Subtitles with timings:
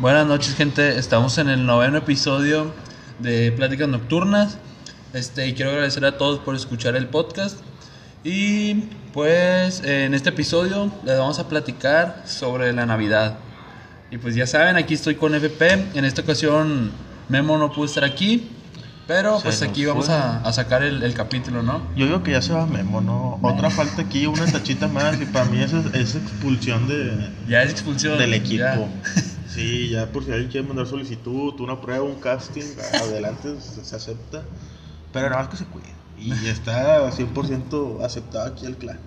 [0.00, 0.98] Buenas noches, gente.
[0.98, 2.72] Estamos en el noveno episodio
[3.18, 4.56] de Pláticas Nocturnas.
[5.12, 7.58] Este, y quiero agradecer a todos por escuchar el podcast.
[8.24, 8.74] Y
[9.12, 13.38] pues en este episodio les vamos a platicar sobre la Navidad.
[14.10, 15.72] Y pues ya saben, aquí estoy con FP.
[15.94, 16.90] En esta ocasión
[17.28, 18.50] Memo no pudo estar aquí.
[19.06, 21.82] Pero Se pues aquí vamos a, a sacar el, el capítulo, ¿no?
[21.96, 23.40] Yo digo que ya se va Memo, ¿no?
[23.42, 27.72] Otra falta aquí, una tachita más y para mí esa es expulsión de, Ya es
[27.72, 28.16] expulsión.
[28.18, 28.88] del equipo.
[29.60, 32.64] Sí, ya por si alguien quiere mandar solicitud, una prueba, un casting,
[32.94, 34.42] adelante se, acepta.
[35.12, 35.88] Pero nada más que se cuide.
[36.18, 38.98] Y está 100% aceptado aquí el clan.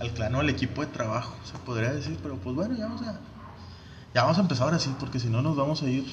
[0.00, 2.18] Al clan o al equipo de trabajo, se podría decir.
[2.22, 3.20] Pero pues bueno, ya vamos a,
[4.14, 6.04] ya vamos a empezar ahora sí, porque si no nos vamos a ir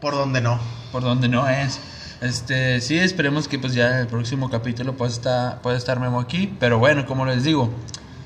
[0.00, 0.58] por donde no.
[0.92, 1.80] por donde no es.
[2.20, 6.54] Este, sí, esperemos que pues ya el próximo capítulo pueda estar, pueda estar Memo aquí.
[6.60, 7.70] Pero bueno, como les digo,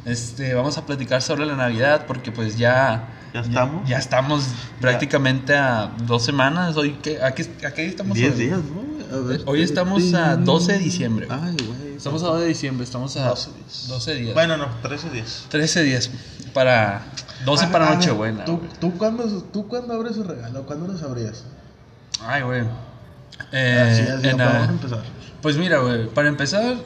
[0.04, 3.14] este, vamos a platicar sobre la Navidad porque pues ya...
[3.34, 3.88] ¿Ya estamos?
[3.88, 4.44] Ya, estamos
[4.80, 6.76] prácticamente a dos semanas.
[6.76, 8.38] Hoy, ¿qué, a, qué, a qué estamos 10 hoy?
[8.38, 8.88] días, ¿no?
[9.24, 11.26] Ver, Hoy estamos a 12 de diciembre.
[11.30, 11.96] Ay, güey.
[11.96, 13.86] Estamos a 12 de diciembre, estamos a 12 días.
[13.88, 14.34] 12 días.
[14.34, 15.46] Bueno, no, 13 días.
[15.48, 16.10] 13 días
[16.52, 17.02] para
[17.44, 18.44] 12 Ah, para ah, Nochebuena.
[18.44, 20.64] ¿Tú, tú, cuándo, ¿Tú cuándo abres su regalo?
[20.64, 21.44] ¿Cuándo lo sabrías?
[22.20, 22.62] Ay, güey.
[23.52, 25.02] Eh, así, así, en, no ah, podemos empezar.
[25.42, 26.76] Pues mira, güey, para empezar,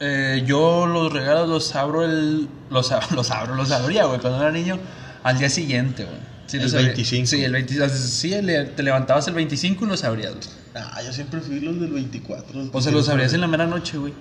[0.00, 2.48] eh, yo los regalos los abro el.
[2.70, 4.78] Los, los abro, los abría, güey, cuando era niño,
[5.26, 6.16] al día siguiente, güey.
[6.46, 6.88] Sí, El los abría.
[6.90, 7.26] 25.
[7.26, 7.88] Sí, el 25.
[7.94, 8.30] Sí,
[8.76, 10.46] te levantabas el 25 y los abrías, güey.
[10.76, 12.70] Ah, yo siempre fui los del 24.
[12.72, 14.12] O sea, los abrías en la mera noche, güey.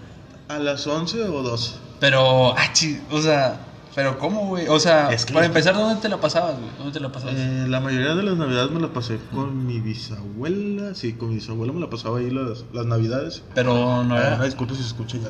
[0.48, 1.74] ¿A las 11 o 12?
[2.00, 3.58] Pero, ah, chi- o sea,
[3.94, 4.68] pero ¿cómo, güey?
[4.68, 6.70] O sea, Es que para empezar, ¿dónde te la pasabas, güey?
[6.78, 7.36] ¿Dónde te la pasabas?
[7.38, 10.96] Eh, la mayoría de las navidades me la pasé con mi bisabuela.
[10.96, 13.44] Sí, con mi bisabuela me la pasaba ahí las, las navidades.
[13.54, 14.38] pero no Ah, era.
[14.38, 15.30] no, disculpe si se escucha ya.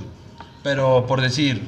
[0.63, 1.61] Pero por decir.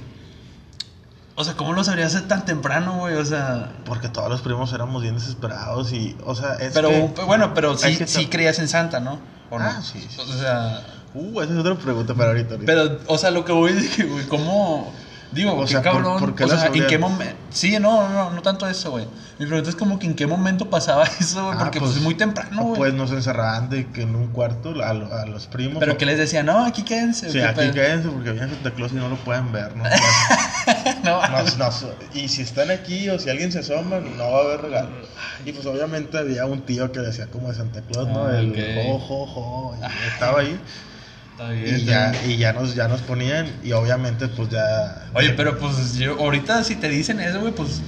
[1.40, 3.14] O sea, ¿cómo los abrías tan temprano, güey?
[3.16, 3.70] O sea.
[3.86, 7.78] Porque todos los primos éramos bien desesperados y, o sea, es Pero que- bueno, pero
[7.78, 9.20] sí, es que sí creías en Santa, ¿no?
[9.52, 9.66] ¿O no?
[9.66, 10.82] Ah, sí, sí, O sea,
[11.14, 12.56] Uh, esa es otra pregunta para ahorita.
[12.56, 12.66] ahorita.
[12.66, 14.92] pero, o sea, lo que voy es que, güey, ¿cómo?
[15.32, 16.20] Digo, O qué sea, ¿por- cabrón.
[16.20, 17.36] por qué o sea, ¿en qué momento?
[17.50, 19.06] Sí, no, no, no tanto eso, güey.
[19.40, 22.02] Mi pregunta es como que en qué momento pasaba eso, güey, Ah, porque pues, es
[22.02, 22.78] muy temprano, güey.
[22.78, 25.78] Pues nos encerraban de que en un cuarto a, lo- a los primos.
[25.80, 27.28] pero o- que les decía, no, aquí quédense.
[27.30, 27.74] Sí, ¿qué aquí pedo?
[27.74, 29.84] quédense porque viene Santa Claus y no lo pueden ver, ¿no?
[31.04, 31.70] no, No, no,
[32.14, 34.90] y si están aquí o si alguien se asoma, no va a haber regalo.
[35.46, 38.26] Y pues obviamente había un tío que decía como de Santa Claus, ¿no?
[38.26, 38.58] Ah, El ok.
[38.58, 40.60] jo, jo, jo, y estaba ahí.
[41.32, 42.32] Está bien, Y ya, bien.
[42.32, 45.08] y ya nos, ya nos ponían y obviamente pues ya...
[45.14, 47.82] Oye, pero pues yo, ahorita si te dicen eso, güey, pues.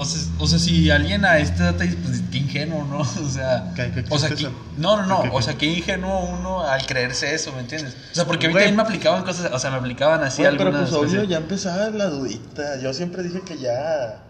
[0.00, 3.00] O sea, o sea, si alguien a esta edad te dice, pues qué ingenuo, ¿no?
[3.26, 3.70] O sea.
[4.08, 5.34] O sea, que- no, no, no.
[5.34, 7.94] O sea, qué ingenuo uno al creerse eso, ¿me entiendes?
[8.10, 10.56] O sea, porque a mí también me aplicaban cosas, o sea, me aplicaban así Bueno,
[10.56, 12.80] pero algunas pues obvio ya empezaba la dudita.
[12.80, 14.22] Yo siempre dije que ya...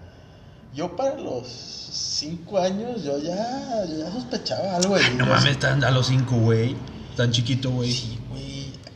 [0.74, 1.46] Yo para los
[1.92, 5.14] cinco años yo ya, yo ya sospechaba algo ahí.
[5.16, 6.76] No mames, tan a los cinco, güey.
[7.16, 7.92] Tan chiquito, güey.
[7.92, 8.19] Sí, güey.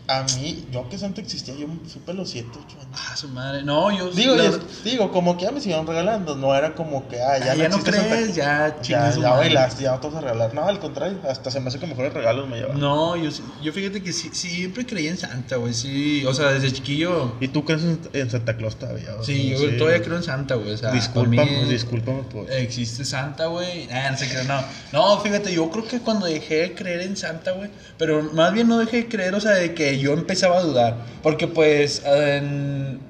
[0.07, 3.01] A mí, yo que Santa existía, yo supe los 7, 8 años.
[3.11, 3.63] Ah, su madre.
[3.63, 4.11] No, yo.
[4.11, 7.53] Digo, la- digo, como que ya me siguieron regalando, no era como que, ah, ya,
[7.53, 10.17] Ah, ya no existe Santa- crees, ya chingue ya, ya bailaste, ya no te vas
[10.17, 10.53] a regalar.
[10.53, 12.79] No, al contrario, hasta se me hace que mejores regalos me llevan.
[12.79, 13.31] No, yo,
[13.63, 15.73] yo fíjate que sí, siempre creí en Santa, güey.
[15.73, 17.33] Sí, o sea, desde chiquillo.
[17.41, 19.15] ¿Y tú crees en, en Santa Claus todavía?
[19.19, 20.73] o Sí, yo todavía creo en Santa, güey.
[20.73, 22.51] O sea, Discúlpame, mí discúlpame por...
[22.53, 23.89] Existe Santa, güey.
[23.91, 24.63] Ah, no sé qué, no.
[24.93, 27.71] No, fíjate, yo creo que cuando dejé de creer en Santa, güey.
[27.97, 30.97] Pero más bien no dejé de creer, o sea, de que yo empezaba a dudar.
[31.23, 33.01] Porque, pues, en,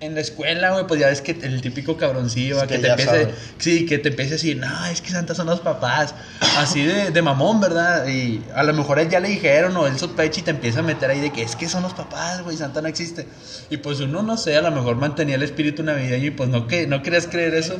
[0.00, 2.88] en la escuela, güey, pues ya ves que el típico cabroncillo, Es que, que te
[2.90, 3.10] empiece.
[3.10, 3.34] sabe.
[3.58, 6.14] Sí, que te empiece a decir, no, es que Santa son los papás.
[6.58, 8.06] Así de, de mamón, ¿verdad?
[8.06, 10.82] Y a lo mejor él ya le dijeron o él sospecha y te empieza a
[10.82, 13.26] meter ahí de que es que son los papás, güey, Santa no existe.
[13.70, 16.66] Y pues uno, no sé, a lo mejor mantenía el espíritu navideño y pues no,
[16.66, 17.76] que, no querías creer eso.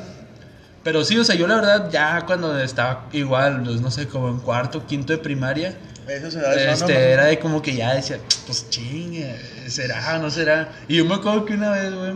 [0.82, 4.28] Pero sí, o sea, yo la verdad ya cuando estaba igual, pues, no sé, como
[4.28, 5.74] en cuarto, quinto de primaria,
[6.08, 6.98] Eso se da este, ¿no?
[6.98, 9.36] era de como que ya decía, pues chingue,
[9.68, 10.70] será, no será.
[10.88, 12.12] Y yo me acuerdo que una vez, güey,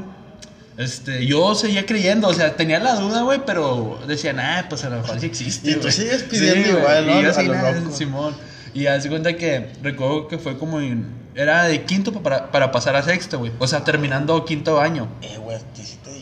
[0.78, 4.90] este, yo seguía creyendo, o sea, tenía la duda, güey, pero decía, nah, pues a
[4.90, 5.70] lo mejor sí existe.
[5.70, 5.92] Y tú güey".
[5.92, 7.20] sigues pidiendo igual, ¿no?
[7.20, 7.90] Y yo A lo.
[7.90, 8.36] Simón.
[8.74, 12.94] Y hace cuenta que recuerdo que fue como en, era de quinto para, para pasar
[12.94, 13.50] a sexto, güey.
[13.58, 15.08] O sea, terminando quinto año.
[15.22, 15.58] Eh, güey,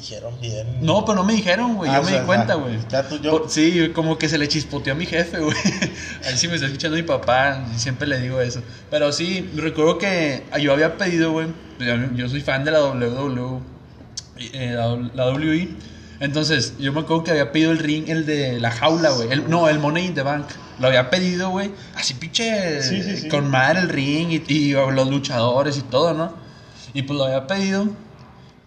[0.08, 0.66] dijeron bien.
[0.80, 1.90] No, pero no me dijeron, güey.
[1.90, 2.78] Ah, yo me sea, di cuenta, güey.
[3.22, 5.56] yo- Sí, como que se le chispoteó a mi jefe, güey.
[6.26, 7.64] Ahí sí me está escuchando mi papá.
[7.74, 8.62] y Siempre le digo eso.
[8.90, 11.48] Pero sí, recuerdo que yo había pedido, güey.
[12.14, 13.60] Yo, soy fan de la WWE.
[14.38, 15.68] eh, la, la WWE.
[16.20, 19.28] Entonces, yo me acuerdo que había pedido el ring, el de la jaula, güey.
[19.48, 20.46] No, el Money in the Bank.
[20.78, 21.70] Lo había pedido, güey.
[21.94, 22.82] Así pinche.
[22.82, 23.28] Sí, sí, sí.
[23.28, 26.34] Con madre el ring y, y los luchadores y todo, ¿no?
[26.94, 27.86] Y pues lo había pedido.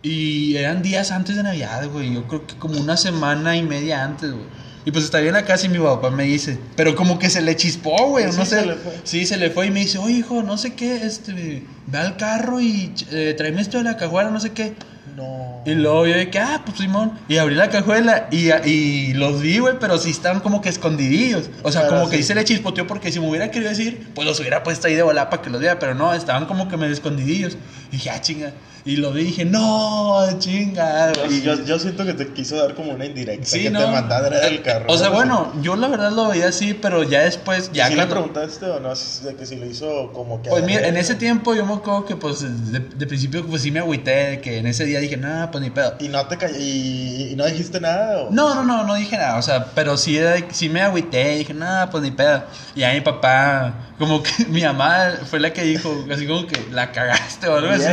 [0.01, 2.13] Y eran días antes de Navidad, güey.
[2.13, 4.46] Yo creo que como una semana y media antes, güey.
[4.86, 7.42] Y pues estaba en la casa y mi papá me dice, pero como que se
[7.42, 8.62] le chispó, güey, Sí, no sé.
[8.62, 8.94] se le fue.
[9.04, 12.16] Sí, se le fue y me dice, oye, hijo, no sé qué, este, ve al
[12.16, 14.74] carro y eh, tráeme esto de la cajuela, no sé qué.
[15.18, 15.62] No.
[15.66, 17.12] Y luego yo de que, ah, pues Simón.
[17.28, 21.50] Y abrí la cajuela y, y los vi, güey, pero sí estaban como que escondidillos.
[21.62, 22.24] O sea, Pero como que sí.
[22.24, 24.96] sí se le chispoteó porque si me hubiera querido decir, pues los hubiera puesto ahí
[24.96, 25.78] de volada para que los viera.
[25.78, 27.57] Pero no, estaban como que medio escondidillos.
[27.92, 28.54] Y dije, ah, chinga.
[28.85, 31.11] Y lo vi y dije, no, chinga.
[31.29, 33.45] Y yo, yo siento que te quiso dar como una indirecta.
[33.45, 33.79] Sí, que no.
[33.79, 34.85] te mandara del carro.
[34.87, 35.15] O sea, ¿no?
[35.15, 38.65] bueno, yo la verdad lo veía así, pero ya después, ya ¿Sí le cuando- preguntaste
[38.65, 38.89] o no?
[38.89, 40.49] De que si lo hizo como que.
[40.49, 42.41] Pues mira, en ese tiempo yo me acuerdo que pues
[42.71, 45.63] de, de principio pues sí me agüité, de que en ese día dije, nah, pues
[45.63, 45.95] ni pedo.
[45.99, 48.23] ¿Y no te call- y, y no dijiste nada?
[48.23, 48.31] ¿o?
[48.31, 50.17] No, no, no, no dije nada, o sea, pero sí,
[50.51, 52.43] sí me agüité, dije, nada, pues ni pedo.
[52.75, 56.65] Y ahí mi papá, como que mi mamá fue la que dijo, así como que
[56.71, 57.83] la cagaste o algo así.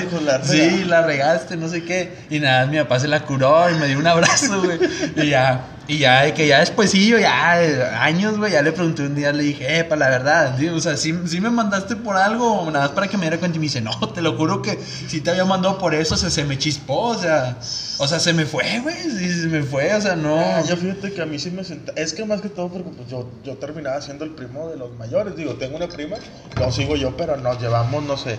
[0.44, 0.90] Sí, regaste.
[0.90, 2.12] la regaste, no sé qué.
[2.30, 4.78] Y nada, mi papá se la curó y me dio un abrazo, güey.
[5.16, 9.02] Y ya, y ya, que ya después sí, yo ya, años, güey, ya le pregunté
[9.02, 11.94] un día, le dije, eh, para la verdad, sí, o sea, sí, sí me mandaste
[11.94, 13.56] por algo, nada más para que me diera cuenta.
[13.56, 16.18] Y me dice, no, te lo juro que sí te había mandado por eso, o
[16.18, 17.56] sea, se me chispó, o sea,
[17.98, 20.38] o sea, se me fue, güey, sí, se me fue, o sea, no.
[20.38, 21.92] Ah, fíjate que a mí sí me senta...
[21.94, 24.92] Es que más que todo porque pues, yo, yo terminaba siendo el primo de los
[24.98, 25.36] mayores.
[25.36, 26.16] Digo, tengo una prima,
[26.58, 28.38] lo sigo yo, pero nos llevamos, no sé,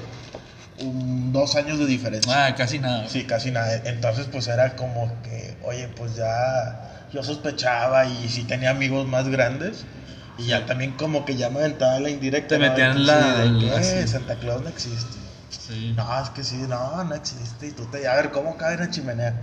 [0.79, 2.47] un- dos años de diferencia.
[2.47, 3.07] Ah, casi nada.
[3.09, 3.75] Sí, casi nada.
[3.85, 9.27] Entonces, pues era como que, oye, pues ya yo sospechaba y sí tenía amigos más
[9.29, 9.85] grandes.
[10.37, 12.49] Y ya también como que ya me aventaba la indirecta.
[12.49, 14.07] Te metían la- sí, de que, "Eh.
[14.07, 15.17] Santa Claus no existe.
[15.49, 15.93] Sí.
[15.97, 17.67] No, es que sí, no, no existe.
[17.67, 19.33] Y tú te, a ver, ¿cómo cabe en la chimenea?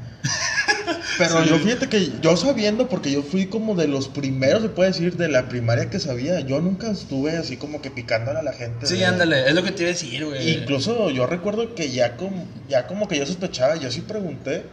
[1.19, 1.48] Pero Sí.
[1.48, 5.16] yo fíjate que yo sabiendo, porque yo fui como de los primeros, se puede decir,
[5.16, 6.40] de la primaria que sabía.
[6.40, 8.86] Yo nunca estuve así como que picándole a la gente.
[8.86, 10.50] Sí, de- ándale, es lo que te iba a decir, güey.
[10.58, 14.64] Incluso yo recuerdo que ya como, ya como que yo sospechaba, yo sí pregunté.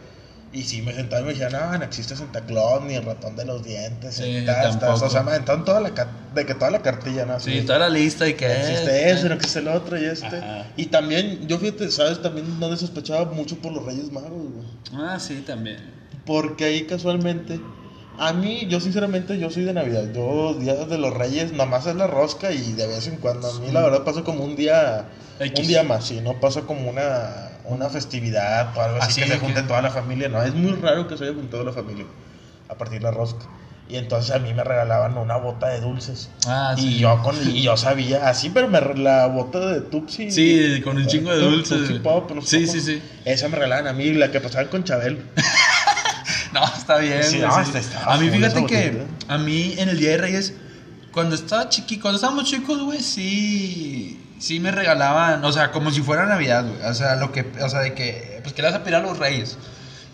[0.54, 3.36] Y sí me sentaba y me decían, no, no existe Santa Claus ni el ratón
[3.36, 4.16] de los dientes.
[4.16, 5.00] Sí, tas, tas".
[5.00, 5.90] O sea, me aventaron toda la,
[6.34, 7.40] de que toda la cartilla, ¿no?
[7.40, 10.26] Sí, toda la lista y que no existe eso, no existe el otro y este.
[10.26, 10.66] Ajá.
[10.76, 12.20] Y también, yo fíjate, ¿sabes?
[12.20, 14.66] También donde sospechaba mucho por los Reyes Magos, güey.
[15.02, 15.78] Ah, sí, también.
[16.24, 17.60] Porque ahí casualmente,
[18.18, 20.04] a mí, yo sinceramente, yo soy de Navidad.
[20.14, 23.48] Yo, días de los Reyes, nomás es la rosca y de vez en cuando.
[23.48, 25.06] A mí, la verdad, paso como un día,
[25.40, 25.58] X.
[25.58, 29.26] un día más, sí, no pasa como una, una festividad o algo así Así que
[29.26, 30.28] se que- junte toda la familia.
[30.28, 32.04] No, es muy raro que se haya juntado la familia
[32.68, 33.46] a partir de la rosca.
[33.88, 36.30] Y entonces a mí me regalaban una bota de dulces.
[36.46, 36.94] Ah, sí.
[36.96, 40.30] Y yo, con, y yo sabía, así, pero me, la bota de Tupsi.
[40.30, 41.78] Sí, con un chingo de dulces.
[41.88, 43.02] Tupsi Pop, no sé Sí, sí, sí.
[43.24, 45.18] Esa me regalaban a mí, la que pasaban con Chabelo.
[46.98, 47.22] Está bien.
[47.24, 47.60] Sí, güey, no, sí.
[47.62, 49.04] está- está a mí, fíjate que botella.
[49.28, 50.54] a mí en el Día de Reyes,
[51.12, 56.00] cuando estaba chiqui, cuando estábamos chicos, güey, sí, sí me regalaban, o sea, como si
[56.02, 56.82] fuera Navidad, güey.
[56.90, 59.00] O sea, lo que, o sea, de que, pues que le vas a pedir a
[59.00, 59.58] los Reyes.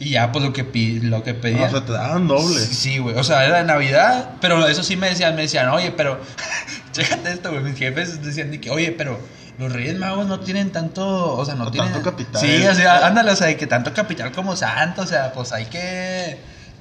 [0.00, 0.62] Y ya, pues lo que,
[1.02, 1.66] lo que pedía.
[1.66, 2.60] o sea, te daban doble.
[2.60, 3.16] Sí, sí, güey.
[3.16, 6.20] O sea, era de Navidad, pero eso sí me decían, me decían, oye, pero,
[6.92, 7.62] chécate esto, güey.
[7.64, 9.18] Mis jefes decían de que, oye, pero
[9.58, 11.92] los Reyes Magos no tienen tanto, o sea, no O tienen.
[11.92, 12.40] tanto capital.
[12.40, 15.50] Sí, o sea, ándale, o sea, de que tanto capital como santo, o sea, pues
[15.52, 16.38] hay que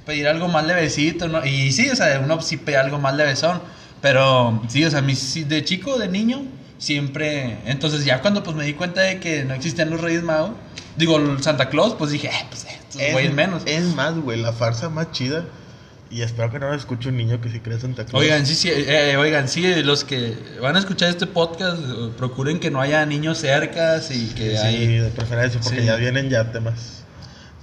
[0.07, 1.45] pedir algo más levecito, ¿no?
[1.45, 3.62] Y sí, o sea, uno sí pide algo más levesón,
[4.01, 6.44] pero sí, o sea, sí, de chico, de niño,
[6.80, 7.57] siempre.
[7.65, 10.51] Entonces, ya cuando pues me di cuenta de que no existían los Reyes Magos,
[10.95, 13.63] digo, Santa Claus, pues dije, eh, pues estos güeyes menos.
[13.65, 15.44] Es más, güey, la farsa más chida.
[16.09, 18.24] Y espero que no me escuche un niño que se cree Santa Claus.
[18.24, 22.61] Oigan, sí, sí, eh, oigan, sí, los que van a escuchar este podcast, eh, procuren
[22.61, 24.87] que no haya niños cercas y que Sí, hay...
[24.99, 25.85] de preferencia, porque Sí.
[25.85, 27.04] ya vienen ya temas.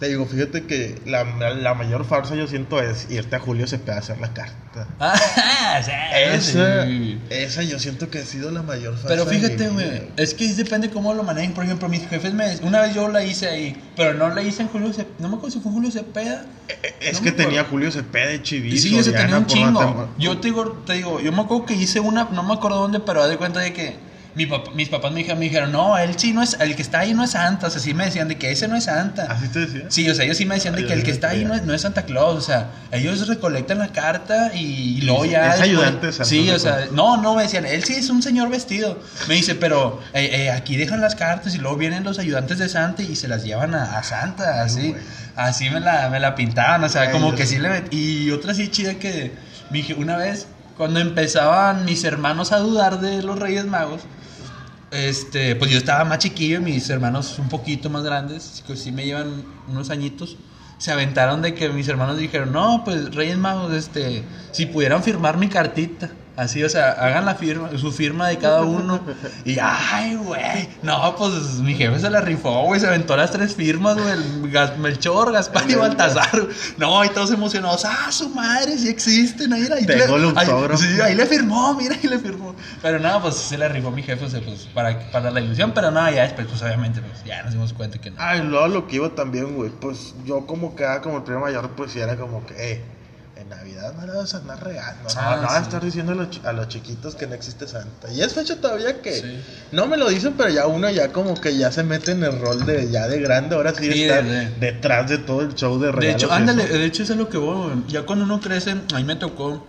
[0.04, 3.96] Te digo, fíjate que la, la mayor farsa yo siento es irte a Julio Cepeda
[3.96, 4.86] a hacer la carta.
[5.00, 7.18] Ah, sí, Esa, sí.
[7.30, 9.08] esa yo siento que ha sido la mayor farsa.
[9.08, 11.54] Pero de fíjate, güey, es que depende cómo lo manejen.
[11.54, 12.54] Por ejemplo, mis jefes me...
[12.58, 15.14] Una vez yo la hice ahí, pero no la hice en Julio Cepeda.
[15.20, 16.44] No me acuerdo si fue Julio Cepeda.
[16.68, 17.64] Eh, Es no que tenía.
[17.64, 20.10] Julio Cepeda, Chivis, Sí, ese tenía un chingo.
[20.18, 23.00] Yo te digo, te digo, yo me acuerdo que hice una, no me acuerdo dónde,
[23.00, 23.96] pero haz de cuenta de que
[24.34, 26.82] mi papá- mis papás me dijeron, me dijeron, no, él sí no es, el que
[26.82, 27.68] está ahí no es Santa.
[27.68, 29.26] O sea, sí me decían de que ese no es Santa.
[29.30, 29.82] ¿Así te decía?
[29.88, 31.62] Sí, o sea, ellos sí me decían de que el que está ahí no es,
[31.62, 35.54] no es Santa Claus, o sea, ellos recolectan la carta y, luego Sí, ya...
[35.54, 38.48] es ayudante Santa Sí, o sea, no, no, me decían, él sí es un señor
[38.50, 38.98] vestido.
[39.28, 42.68] Me dice, pero eh, eh, aquí dejan las cartas y luego vienen los ayudantes de
[42.68, 44.94] Santa y se las llevan a, a Santa, así.
[45.36, 47.54] Así me la, me la pintaban, o sea, Ay, como que sí.
[47.56, 49.32] sí le met- Y otra sí chida que
[49.70, 54.02] me dije, una vez, cuando empezaban mis hermanos a dudar de los Reyes Magos,
[54.94, 58.92] este, pues yo estaba más chiquillo y mis hermanos un poquito más grandes, que sí
[58.92, 60.36] me llevan unos añitos,
[60.78, 64.22] se aventaron de que mis hermanos dijeron, no, pues Reyes Magos, este,
[64.52, 66.10] si pudieran firmar mi cartita.
[66.36, 69.00] Así, o sea, hagan la firma, su firma de cada uno.
[69.44, 70.68] Y, ay, güey.
[70.82, 72.80] No, pues mi jefe se la rifó, güey.
[72.80, 74.08] Se aventó las tres firmas, güey.
[74.10, 76.48] El Melchor, Gaspar y Baltasar.
[76.76, 77.84] No, y todos emocionados.
[77.84, 79.52] Ah, su madre, sí existen.
[79.52, 82.54] Ahí, ahí Tengo le, ahí- sí, ahí le firmó, mira, ahí le firmó.
[82.82, 85.70] Pero nada, pues se la rifó mi jefe, o sea, pues, para, para la ilusión.
[85.72, 88.16] Pero nada, ya después, pues obviamente, pues ya nos dimos cuenta que no.
[88.18, 91.70] Ay, luego lo que iba también, güey, pues yo como que como el primo mayor,
[91.76, 92.84] pues era como que, eh,
[93.44, 95.62] en Navidad no le vas a andar regalando, no, Ah, no a sí.
[95.62, 98.10] estar diciendo a los, a los chiquitos que no existe Santa.
[98.12, 99.40] Y es fecha todavía que Sí.
[99.72, 102.38] no me lo dicen, pero ya uno ya como que ya se mete en el
[102.38, 105.54] rol de ya de grande, ahora sí, Sí, está de- de- detrás de todo el
[105.54, 106.20] show de regalos.
[106.20, 107.72] De hecho, ándale, de hecho eso es lo que voy.
[107.88, 109.64] Ya cuando uno crece, a mí me tocó,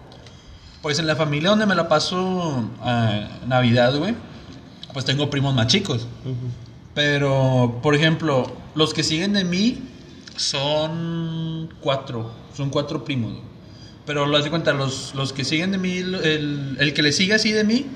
[0.82, 4.16] pues en la familia donde me la paso a Navidad, güey,
[4.94, 6.08] pues tengo primos más chicos.
[6.94, 9.90] Pero, por ejemplo, los que siguen de mí
[10.38, 13.34] son cuatro, son cuatro primos.
[14.06, 17.12] Pero lo haz de cuenta, los, los que siguen de mí, el, el que le
[17.12, 17.88] sigue así de mí,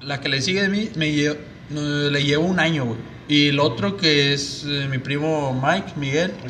[0.00, 1.36] la que le sigue de mí, me lle-
[1.70, 2.98] no, le llevo un año, güey.
[3.28, 6.48] Y el otro que es eh, mi primo Mike, Miguel, a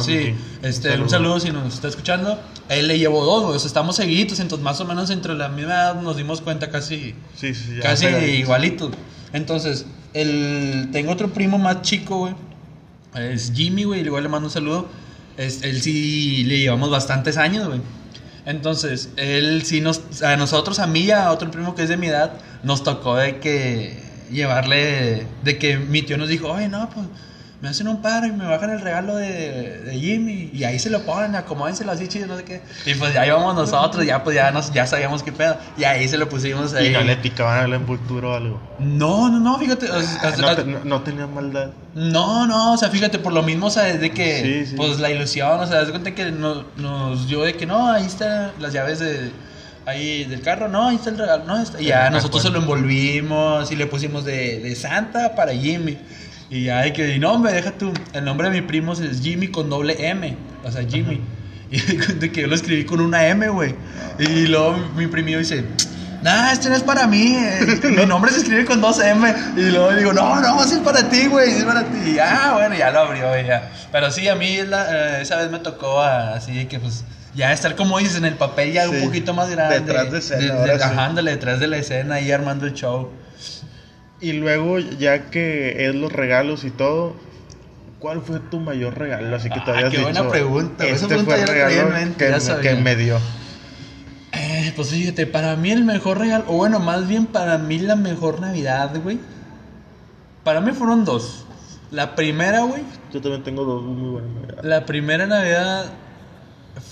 [0.00, 0.34] sí, Mickey.
[0.62, 1.38] este, Un un saludo.
[1.38, 2.40] saludo si nos está escuchando.
[2.70, 5.34] A él le llevo dos, güey, o sea, estamos seguidos, entonces más o menos entre
[5.34, 8.92] la misma edad nos dimos cuenta casi, Sí, sí, ya casi igualitos.
[9.34, 12.34] Entonces, el, tengo otro primo más chico, güey.
[13.14, 14.00] Es Jimmy, güey.
[14.00, 14.88] Igual le mando un saludo.
[15.38, 17.80] Es, él sí le llevamos bastantes años, güey.
[18.44, 20.22] Entonces, él sí nos.
[20.22, 23.16] A nosotros, a mí y a otro primo que es de mi edad, nos tocó
[23.16, 24.06] de que.
[24.30, 25.26] Llevarle.
[25.42, 27.06] De que mi tío nos dijo, oye, no, pues.
[27.60, 30.48] Me hacen un paro y me bajan el regalo de, de Jimmy.
[30.54, 32.62] Y ahí se lo ponen, acomódenselo así chido, no sé qué.
[32.86, 35.56] Y pues ya íbamos nosotros, ya pues ya, nos, ya sabíamos qué pedo.
[35.76, 36.86] Y ahí se lo pusimos ahí.
[36.86, 38.60] Y no le picaban la envoltura o algo.
[38.78, 39.90] No, no, no, fíjate.
[39.90, 41.70] o sea, no, te- no- no tenía maldad.
[41.96, 44.76] no, no, o sea, fíjate, por lo mismo, o sea, es de que, Sí, sí.
[44.76, 48.06] pues la ilusión, o sea, das cuenta que no- nos dio de que no, ahí
[48.06, 49.32] están las llaves de,
[49.84, 51.80] ahí del carro, no, ahí está el regalo, no, ahí está.
[51.80, 55.98] y ya nosotros se lo envolvimos y le pusimos de, de Santa para Jimmy.
[56.50, 59.20] Y ya de que, y no, hombre, deja tú, el nombre de mi primo es
[59.20, 61.20] Jimmy con doble M, o sea, Jimmy.
[61.70, 63.74] Y de que yo lo escribí con una M, güey.
[64.18, 65.66] Y luego mi primillo dice,
[66.22, 69.34] nah, este no es para mí, eh, mi nombre se escribe con dos M.
[69.54, 72.12] Y luego digo, no, no, sí es para ti, güey, sí es para ti.
[72.12, 73.70] Y ah, bueno, ya lo abrió, ya.
[73.92, 77.52] Pero sí, a mí la- eh, esa vez me tocó ah, así que, pues, ya
[77.52, 79.80] estar como dices en el papel ya Sí, un poquito más grande.
[79.80, 80.84] detrás de escena, De- de- sí.
[80.84, 83.10] ajá, detrás de la escena ahí armando el show.
[84.20, 87.14] Y luego, ya que es los regalos y todo,
[88.00, 89.36] ¿cuál fue tu mayor regalo?
[89.36, 92.24] Así que te Ah, qué buena dicho, pregunta, esa Este pregunta fue el regalo mente,
[92.26, 92.70] que, me- sabía.
[92.70, 93.18] que me dio.
[94.32, 97.96] Eh, pues fíjate, para mí el mejor regalo, o bueno, más bien para mí la
[97.96, 99.18] mejor Navidad, güey.
[100.44, 101.44] Para mí fueron dos.
[101.90, 102.82] La primera, güey,
[103.12, 104.64] Yo también tengo dos muy buenas navidades.
[104.64, 105.86] la primera Navidad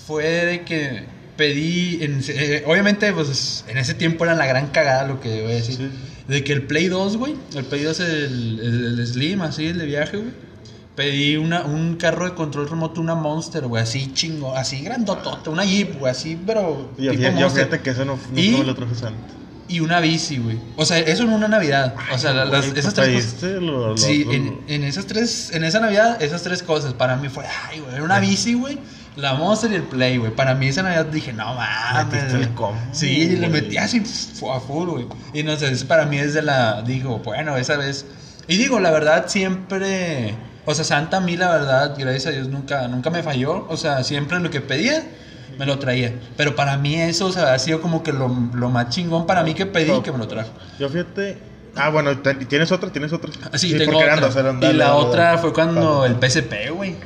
[0.06, 1.04] fue de que
[1.37, 5.52] pedí, en- eh, obviamente, pues en ese tiempo era la gran cagada lo que voy
[5.52, 5.75] a decir.
[5.76, 5.90] Sí.
[6.28, 9.78] De que el Play 2, güey, el Play 2, el, el, el Slim, así, el
[9.78, 10.30] de viaje, güey.
[10.97, 15.64] Pedí una, un carro de control remoto, una Monster, güey, así chingo, así grandotote, una
[15.64, 17.66] Jeep, güey, así, pero Yo, tipo Monster.
[17.66, 19.35] fíjate que eso no, no Y- lo traje Santa.
[19.68, 20.59] Y una bici, güey.
[20.76, 21.95] O sea, eso en una Navidad.
[22.14, 23.61] O sea, la- las- esas tres cosas.
[23.61, 27.16] lo- lo- Sí, lo- en, en esas tres, en esa Navidad, esas tres cosas para
[27.16, 28.78] mí fue, ay, güey, una bici, güey,
[29.17, 30.31] la Monster y el Play, güey.
[30.35, 32.07] Para mí esa Navidad dije, no mames.
[32.13, 33.63] Metiste el combo, Sí, le güey.
[33.63, 34.03] metí así
[34.53, 35.07] a full, güey.
[35.35, 38.07] Y no sé, es- para mí es de la, digo, bueno, esa vez.
[38.49, 40.35] Y digo, la verdad, siempre,
[40.67, 43.67] o sea, Santa a mí, la verdad, gracias a Dios, nunca, nunca me falló.
[43.69, 45.03] O sea, siempre lo que pedía,
[45.59, 46.13] me lo traía.
[46.37, 49.43] Pero para mí eso, o sea, ha sido como que lo, lo más chingón para
[49.43, 50.03] mí que pedí No.
[50.03, 50.51] que me lo trajo.
[50.79, 51.39] Yo fíjate.
[51.75, 52.17] Ah, bueno,
[52.49, 52.91] ¿tienes otra?
[52.91, 53.31] ¿Tienes otra?
[53.53, 54.29] Ah, Sí, tengo porque eran otra.
[54.29, 56.97] dos, eran- y la dale, otra fue cuando el PSP, güey.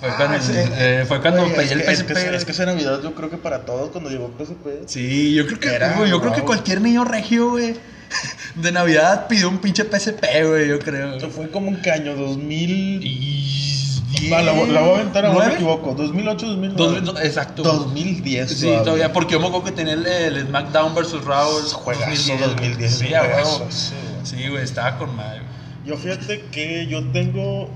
[0.00, 0.52] Fue Ah, cuando, sí.
[0.54, 2.14] eh, fue cuando Güey, pedí es el que- es PSP.
[2.14, 2.36] que, güey.
[2.36, 4.82] es que esa Navidad yo creo que para todos cuando llegó el PSP.
[4.86, 6.46] Sí, yo creo que, Era, güey, yo creo que wow.
[6.46, 7.74] cualquier niño regio, güey,
[8.56, 11.14] de Navidad pidió un pinche PSP, güey, yo creo.
[11.16, 13.00] Eso fue como en qué año, 2000.
[13.04, 14.30] Y...
[14.32, 15.94] Va, la, la voy a aventar, ahora me equivoco.
[15.94, 16.74] 2008, 2009.
[16.76, 17.62] Dos- no, exacto.
[17.62, 18.50] 2010.
[18.50, 21.24] Sí, todavía, porque yo me acuerdo que tenía el, el SmackDown vs.
[21.24, 21.48] Raw.
[21.72, 22.94] Juegazo 2010.
[22.94, 23.70] Sí, a juegazo, huevo.
[23.70, 24.26] sí, güey.
[24.42, 25.42] Sí, güey, estaba con madre.
[25.84, 27.68] Yo fíjate que yo tengo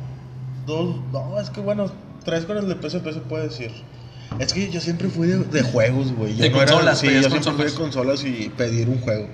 [0.67, 0.97] dos.
[1.12, 1.91] No, es que bueno,
[2.25, 3.71] tres con el de PSP se puede decir.
[4.39, 6.37] Es que yo siempre fui de, de juegos, güey.
[6.37, 8.25] Yo De no era- consolas, sí, pedías yo siempre fui de consolas.
[8.25, 9.27] y pedir un juego.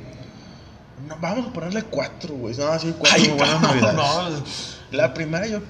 [1.06, 2.56] No, vamos a ponerle cuatro, güey.
[2.56, 3.34] No, sí, cuatro Ay,
[3.82, 4.28] no, no.
[4.92, 5.60] La primera, yo.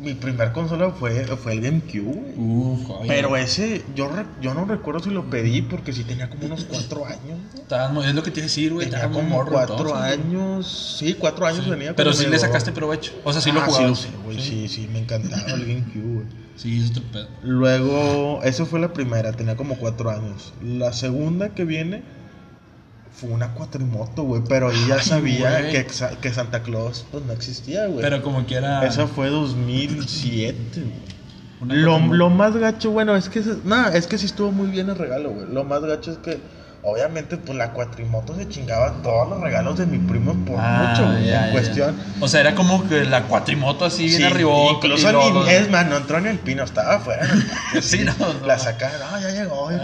[0.00, 2.34] Mi primer consola fue, fue el GameCube.
[2.36, 3.08] Uf, oye.
[3.08, 6.64] Pero ese, yo, re- yo no recuerdo si lo pedí porque sí tenía como unos
[6.64, 7.38] cuatro años.
[7.92, 8.88] muy- es lo que te iba a decir, güey.
[8.90, 10.96] Tenía como morro, cuatro años.
[10.98, 11.94] Sí, cuatro años venía.
[11.96, 13.12] Pero cuando sí le sacaste provecho.
[13.24, 13.98] O sea, sí lo Ah, jugabas.
[14.00, 14.40] Sí, güey.
[14.40, 16.26] Sí, sí, me encantaba el GameCube, güey.
[16.56, 17.28] Sí, es otro pedo.
[17.42, 20.54] Luego, esa fue la primera, tenía como cuatro años.
[20.62, 22.02] La segunda que viene
[23.18, 25.86] Fue una cuatrimoto, güey, pero ahí ya Ay, sabía que,
[26.20, 28.02] que Santa Claus pues, no existía, güey.
[28.02, 28.84] Pero como quiera.
[28.86, 30.92] Esa fue 2007, güey.
[31.60, 34.90] una Lo, lo más gacho, bueno, es que nada, es que sí estuvo muy bien
[34.90, 35.46] el regalo, güey.
[35.50, 36.38] Lo más gacho es que
[36.82, 41.10] obviamente pues la cuatrimoto se chingaba todos los regalos de mi primo por Ah, mucho,
[41.10, 41.52] güey, ya, en ya.
[41.52, 41.96] cuestión.
[42.20, 44.50] O sea, era como que la cuatrimoto así bien Sí, arriba.
[44.74, 47.26] incluso ni, es más, no entró en el pino, estaba afuera.
[47.80, 48.46] Sí, no, no.
[48.46, 49.64] La sacaron, no, ya llegó.
[49.64, 49.78] güey.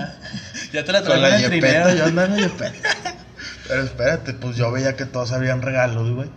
[0.73, 1.95] Ya te la traen la en el trineo.
[1.97, 2.73] yo andaba en yepeta.
[3.73, 6.29] Pero espérate, pues yo veía que todos habían regalos, güey.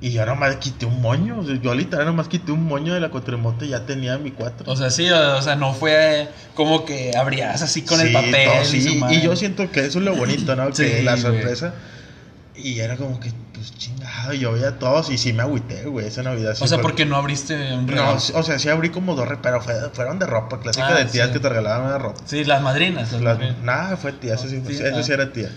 [0.00, 1.40] Y yo nomás quité un moño.
[1.40, 4.30] o sea, yo literal nomás quité un moño de la cuatrimoto y ya tenía mi
[4.30, 4.70] cuatro.
[4.72, 8.48] O sea, sí, o, sea, no fue como que abrías así con el papel.
[8.48, 9.16] todo, y sí, madre.
[9.16, 10.70] y yo siento que eso es lo bonito, ¿no?
[10.74, 11.22] Sí, que la güey.
[11.22, 11.74] sorpresa.
[12.56, 16.06] Y era como que, pues chingado, yo veía a todos y sí me agüité, güey,
[16.06, 16.54] esa Navidad.
[16.54, 18.18] sí O sea, porque no abriste un No, regalo.
[18.34, 21.28] o sea, sí abrí como dos, pero fue- fueron de ropa, clásica Ah, de tías
[21.30, 22.20] que te regalaban una ropa.
[22.26, 23.12] Sí, las madrinas.
[23.12, 23.58] las madrinas.
[23.62, 25.02] nada, fue tía, eso sí, Sí, eso ah.
[25.02, 25.50] sí era tía.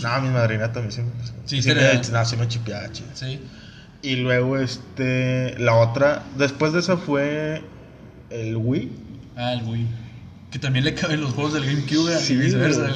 [0.00, 1.10] No, mi madrina también sí, me-
[1.46, 3.08] Sí, sí, me, no, sí me chipeaba, chido.
[3.14, 3.40] Sí.
[4.02, 7.62] Y luego, este, la otra, después de esa fue
[8.30, 8.90] el Wii.
[9.36, 9.86] Ah, el Wii.
[10.50, 12.16] Que también le caben los juegos del GameCube.
[12.18, 12.88] Sí, viceversa.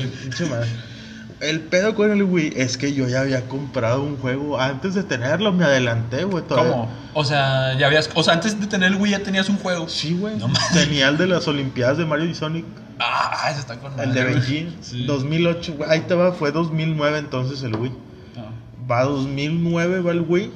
[1.40, 5.02] El pedo con el Wii es que yo ya había comprado un juego antes de
[5.02, 6.42] tenerlo, me adelanté, güey.
[6.48, 6.88] ¿Cómo?
[7.12, 8.08] O sea, ya habías.
[8.14, 9.88] O sea, antes de tener el Wii ya tenías un juego.
[9.88, 10.36] Sí, güey.
[10.38, 10.48] No.
[10.72, 12.64] Tenía el de las Olimpiadas de Mario y Sonic,
[12.98, 14.24] Ah, ese está con el de.
[14.24, 15.04] Beijing, Sí.
[15.06, 15.90] 2008, güey.
[15.90, 17.90] Ahí te va, fue 2009 entonces el Wii.
[18.36, 18.86] No.
[18.90, 20.50] Va 2009, va el Wii.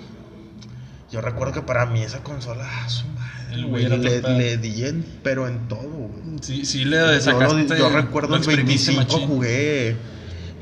[1.10, 4.20] Yo recuerdo que para mí esa consola, ah, su madre, El Wii güey, era le,
[4.20, 6.38] le di en, pero en todo, güey.
[6.42, 7.78] Sí, sí le Yo, sacaste.
[7.78, 9.28] yo recuerdo lo el exprimiste 25 machín.
[9.28, 9.96] jugué.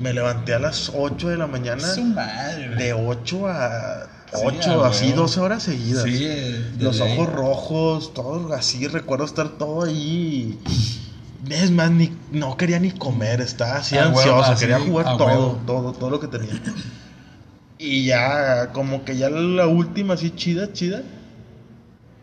[0.01, 1.83] Me levanté a las 8 de la mañana.
[1.83, 2.79] Su madre, güey.
[2.79, 5.23] De 8 a Sí, 8, a así huevo.
[5.23, 6.03] 12 horas seguidas.
[6.05, 7.13] Sí, Los ley.
[7.19, 8.87] ojos rojos, todo así.
[8.89, 10.59] Recuerdo estar todo ahí.
[11.51, 14.59] Es más, ni, no quería ni comer, estaba así A huevo, ansioso.
[14.59, 16.55] quería jugar todo, todo, todo lo que tenía.
[17.79, 21.03] Y ya, como que ya la última, así chida, chida.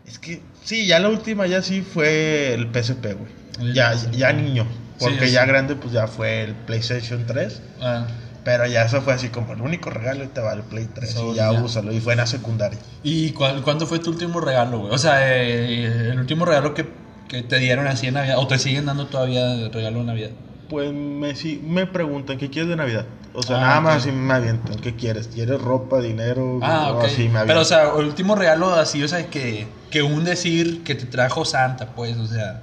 [0.06, 3.72] Es que, sí, ya la última, ya sí fue el PSP, güey.
[3.74, 4.66] Ya, ya niño.
[4.98, 5.32] Porque sí.
[5.32, 7.62] ya grande, pues ya fue el PlayStation 3.
[7.80, 8.06] Ah,
[8.44, 11.10] Pero ya eso fue así como el único regalo y te va el Play 3.
[11.10, 11.62] Eso y ya, ya.
[11.62, 11.92] úsalo.
[11.92, 12.78] Y fue en la secundaria.
[13.02, 14.92] ¿Y cuál- cuándo fue tu último regalo, güey?
[14.92, 16.86] O sea, eh, el último regalo que,
[17.34, 18.38] que te dieron así en Navidad.
[18.38, 20.30] O te siguen dando todavía el regalo de Navidad.
[20.68, 23.06] Pues me, sí, me preguntan, ¿qué quieres de Navidad?
[23.34, 24.00] O sea, Ah, nada más ok.
[24.00, 25.28] así me avientan, ¿qué quieres?
[25.28, 26.60] ¿Quieres ropa, dinero?
[26.62, 27.04] Ah, o ok.
[27.04, 30.82] así me Pero, o sea, el último regalo así, o sea, que, que un decir
[30.84, 32.62] que te trajo Santa, pues, o sea.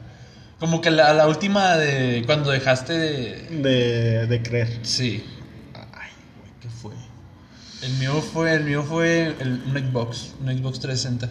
[0.59, 3.47] Como que la, la última de cuando dejaste de...
[3.61, 4.79] de, de creer.
[4.83, 5.25] Sí.
[5.73, 6.93] Ay, güey, ¿qué fue?
[7.81, 11.29] El mío fue, el mío fue el, un Xbox, un Xbox 360.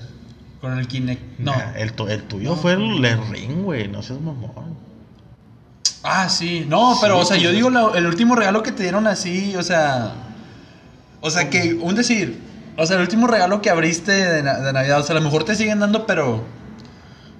[0.60, 1.38] Con el Kinect.
[1.38, 1.52] No.
[1.56, 4.78] Nah, el, tu- el tuyo No, fue el, el ring, güey, no seas mamón.
[6.02, 6.64] Ah, sí.
[6.68, 9.54] No, pero, Sí, o sea, yo digo la- el último regalo que te dieron así,
[9.56, 10.12] o sea.
[11.20, 12.40] O sea, que un decir.
[12.76, 15.00] O sea, el último regalo que abriste de, na- de Navidad.
[15.00, 16.44] O sea, a lo mejor te siguen dando, pero.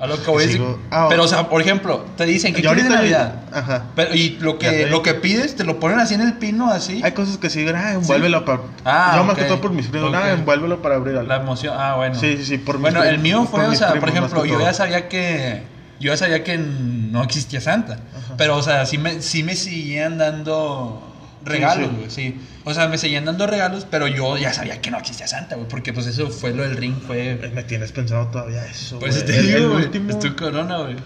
[0.00, 0.62] A lo que voy a decir.
[0.90, 3.42] Ah, pero, o sea, por ejemplo, te dicen que quieres de Navidad.
[3.52, 3.84] Ajá.
[3.94, 7.02] Pero, y lo que, lo que pides, te lo ponen así en el pino, así.
[7.04, 8.60] Hay cosas que siguen, ah, envuélvelo para.
[8.86, 10.16] Ah, yo más que todo por mis primos, ok.
[10.16, 11.28] ah, envuélvelo para abrir algo.
[11.28, 11.74] La emoción.
[11.78, 12.14] Ah, bueno.
[12.14, 14.58] Sí, sí, sí, por mis Bueno, el mío fue, o sea, por primos, ejemplo, yo
[14.58, 15.64] ya sabía que.
[16.00, 17.98] Yo ya sabía que no existía Santa.
[18.38, 21.09] Pero, o sea, sí me, sí me seguían dando
[21.44, 21.96] regalos, sí.
[21.96, 22.40] güey, sí.
[22.64, 25.68] O sea, me seguían dando regalos, pero yo ya sabía que no existía Santa, güey.
[25.68, 27.50] Porque, pues, eso fue lo del ring, fue.
[27.54, 28.98] Me tienes pensado todavía eso.
[28.98, 29.26] Pues güey.
[29.26, 30.96] te digo, güey, es tu corona, güey.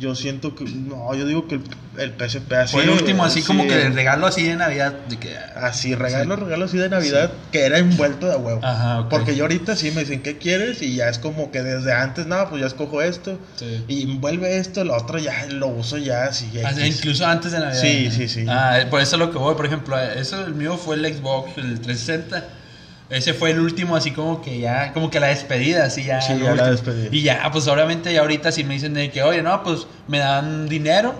[0.00, 0.64] Yo siento que.
[0.64, 1.62] No, yo digo que el,
[1.98, 2.72] el PSP así.
[2.72, 4.94] Fue el último, así sí, como que el regalo así de Navidad.
[5.08, 8.60] De que, Así, regalo, regalo así de Navidad, que era envuelto de huevo.
[8.62, 9.08] Ajá.
[9.10, 10.80] Porque yo ahorita sí me dicen, ¿qué quieres?
[10.82, 13.38] Y ya es como que desde antes, no, pues ya escojo esto.
[13.56, 13.84] Sí.
[13.88, 16.50] Y envuelve esto, lo otro ya lo uso ya así.
[16.64, 17.80] Ah, incluso antes de Navidad.
[17.80, 18.14] Sí, ¿no?
[18.14, 18.46] sí, sí.
[18.48, 21.58] Ah, por eso es lo que voy, por ejemplo, eso el mío fue el Xbox,
[21.58, 22.59] el 360.
[23.10, 26.20] Ese fue el último, así como que ya, como que la despedida, así ya.
[26.22, 27.08] Sí, ya la despedida.
[27.10, 30.18] Y ya, pues obviamente ya ahorita sí me dicen de que, oye, no, pues me
[30.18, 31.14] dan dinero.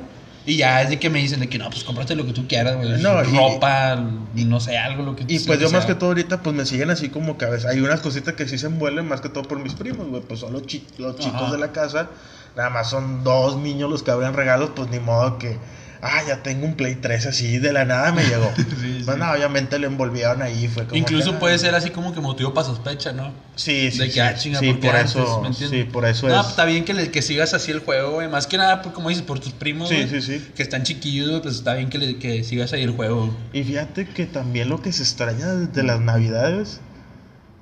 [0.46, 2.48] Y ya es de que me dicen de que no, pues cómprate lo que tú
[2.48, 3.00] quieras, güey.
[3.02, 3.96] No, y- Ropa,
[4.34, 5.88] no sé, algo, lo que Y pues yo más sea.
[5.88, 8.48] que todo ahorita pues me siguen así como que a veces hay unas cositas que
[8.48, 11.16] sí se envuelven más que todo por mis primos, güey, pues son los, chi- los
[11.16, 11.52] chicos Ajá.
[11.52, 12.08] de la casa,
[12.56, 15.58] nada más son dos niños los que abren regalos, pues ni modo que,
[16.02, 18.52] ah, ya tengo un Play 3 así, de la nada me llegó.
[18.56, 19.20] Sí, Pues sí.
[19.20, 22.20] no, obviamente lo envolvieron ahí, fue como Incluso que, ah, puede ser así como que
[22.20, 23.32] motivo para sospecha, ¿no?
[23.56, 25.10] Sí, sí, de que, sí, ah, chinga, sí, ¿por por antes?
[25.14, 26.40] eso, sí, por eso No, es.
[26.40, 28.28] pues, está bien que, le- que sigas así el juego, güey.
[28.28, 30.46] Más que nada, pues, como dices, por tus primos, Sí, sí, sí.
[30.56, 33.36] que están chiquillos, pues está bien que, le- que sigas ahí el juego.
[33.52, 36.80] Y fíjate que también lo que se extraña desde las navidades,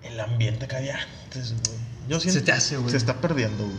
[0.05, 1.79] el ambiente que había antes, güey.
[2.09, 2.91] Yo siento Se te hace, güey.
[2.91, 3.77] Se está perdiendo, güey.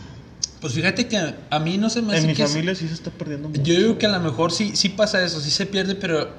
[0.62, 2.44] Pues fíjate que a mí no se me hace En mi que...
[2.44, 3.62] es- familia sí se está perdiendo mucho.
[3.64, 6.30] Yo digo que a lo mejor sí, sí pasa eso, sí se pierde, pero...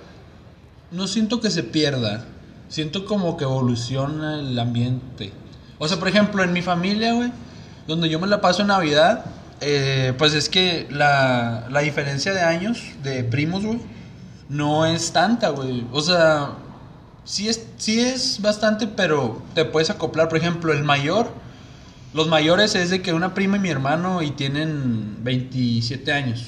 [0.91, 2.25] no siento que se pierda.
[2.69, 5.33] Siento como que evoluciona el ambiente.
[5.79, 7.33] O sea, por ejemplo, en mi familia, güey,
[7.87, 9.25] donde yo me la paso en Navidad,
[9.61, 13.81] eh, pues es que la, la diferencia de años de primos, güey,
[14.49, 15.85] no es tanta, güey.
[15.93, 16.51] O sea,
[17.25, 20.29] sí es, sí es bastante, pero te puedes acoplar.
[20.29, 21.33] Por ejemplo, el mayor,
[22.13, 26.47] los mayores es de que una prima y mi hermano y tienen 27 años.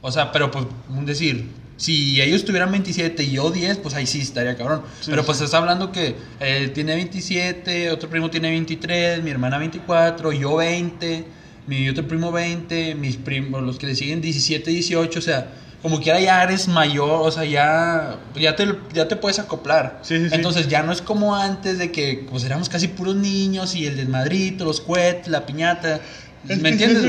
[0.00, 4.06] O sea, pero pues, un decir, si ellos tuvieran 27 y yo 10, pues ahí
[4.06, 4.82] sí estaría cabrón.
[5.00, 5.26] Sí, pero sí.
[5.26, 10.56] pues está hablando que él tiene 27, otro primo tiene 23, mi hermana 24, yo
[10.56, 11.24] 20,
[11.66, 16.00] mi otro primo 20, mis primos, los que le siguen 17, 18, o sea, como
[16.00, 19.98] quiera ya eres mayor, o sea, ya, ya, te, ya te puedes acoplar.
[20.02, 20.34] Sí, sí, sí.
[20.34, 23.96] Entonces ya no es como antes de que pues éramos casi puros niños y el
[23.96, 26.00] desmadrito, los cohetes, la piñata.
[26.44, 27.02] ¿Me entiendes?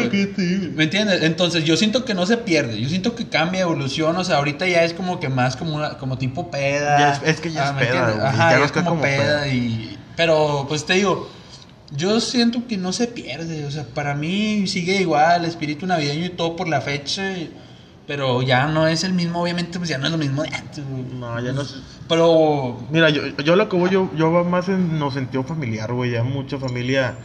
[0.76, 1.24] ¿Me entiendes?
[1.24, 4.68] Entonces yo siento que no se pierde, yo siento que cambia, evoluciona, o sea, ahorita
[4.68, 7.00] ya es como que más como una, como tipo peda.
[7.00, 9.42] Ya es- es que ya es ¿me peda, güey, Ajá, ya es como, como peda,
[9.44, 9.48] peda.
[9.54, 11.30] y pero pues te digo,
[11.96, 16.26] yo siento que no se pierde, o sea, para mí sigue igual, el espíritu navideño
[16.26, 17.52] y todo por la fecha, y-
[18.08, 20.84] pero ya no es el mismo, obviamente, pues ya no es lo mismo de antes.
[20.86, 24.68] No, ya no es- Pero Mira, yo, yo lo que voy, yo, yo va más
[24.70, 26.12] en no sentido familiar, güey.
[26.12, 27.16] Ya mucha familia,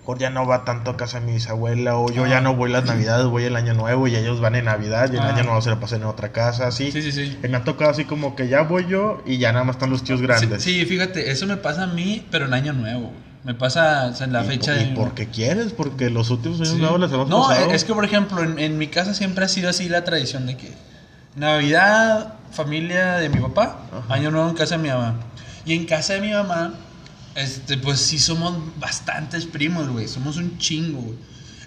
[0.00, 2.28] mejor ya no va tanto a casa de mi bisabuela, o yo Ah.
[2.28, 5.16] ya no voy las navidades, voy el año nuevo y ellos van en navidad y
[5.16, 5.28] el Ah.
[5.34, 6.90] año nuevo se lo pasan en otra casa, así.
[6.90, 7.38] sí, sí, sí.
[7.44, 9.90] Y me ha tocado así como que ya voy yo y ya nada más están
[9.90, 10.62] los tíos Sí, grandes.
[10.62, 13.00] sí, fíjate, eso me pasa a mí, pero en año nuevo.
[13.10, 13.31] güey.
[13.44, 14.90] Me pasa o sea, en la ¿Y, fecha por- de...
[14.90, 15.72] y porque quieres?
[15.72, 16.78] Porque los últimos años Sí.
[16.80, 17.72] nuevos las hemos No, pasado.
[17.72, 20.56] es que por ejemplo, en, en mi casa siempre ha sido así la tradición de
[20.56, 20.72] que
[21.36, 24.14] Navidad, familia de mi papá, Ajá.
[24.14, 25.16] Año Nuevo en casa de mi mamá.
[25.64, 26.74] Y en casa de mi mamá,
[27.34, 30.06] este, pues sí somos bastantes primos, güey.
[30.08, 31.16] Somos un chingo, güey.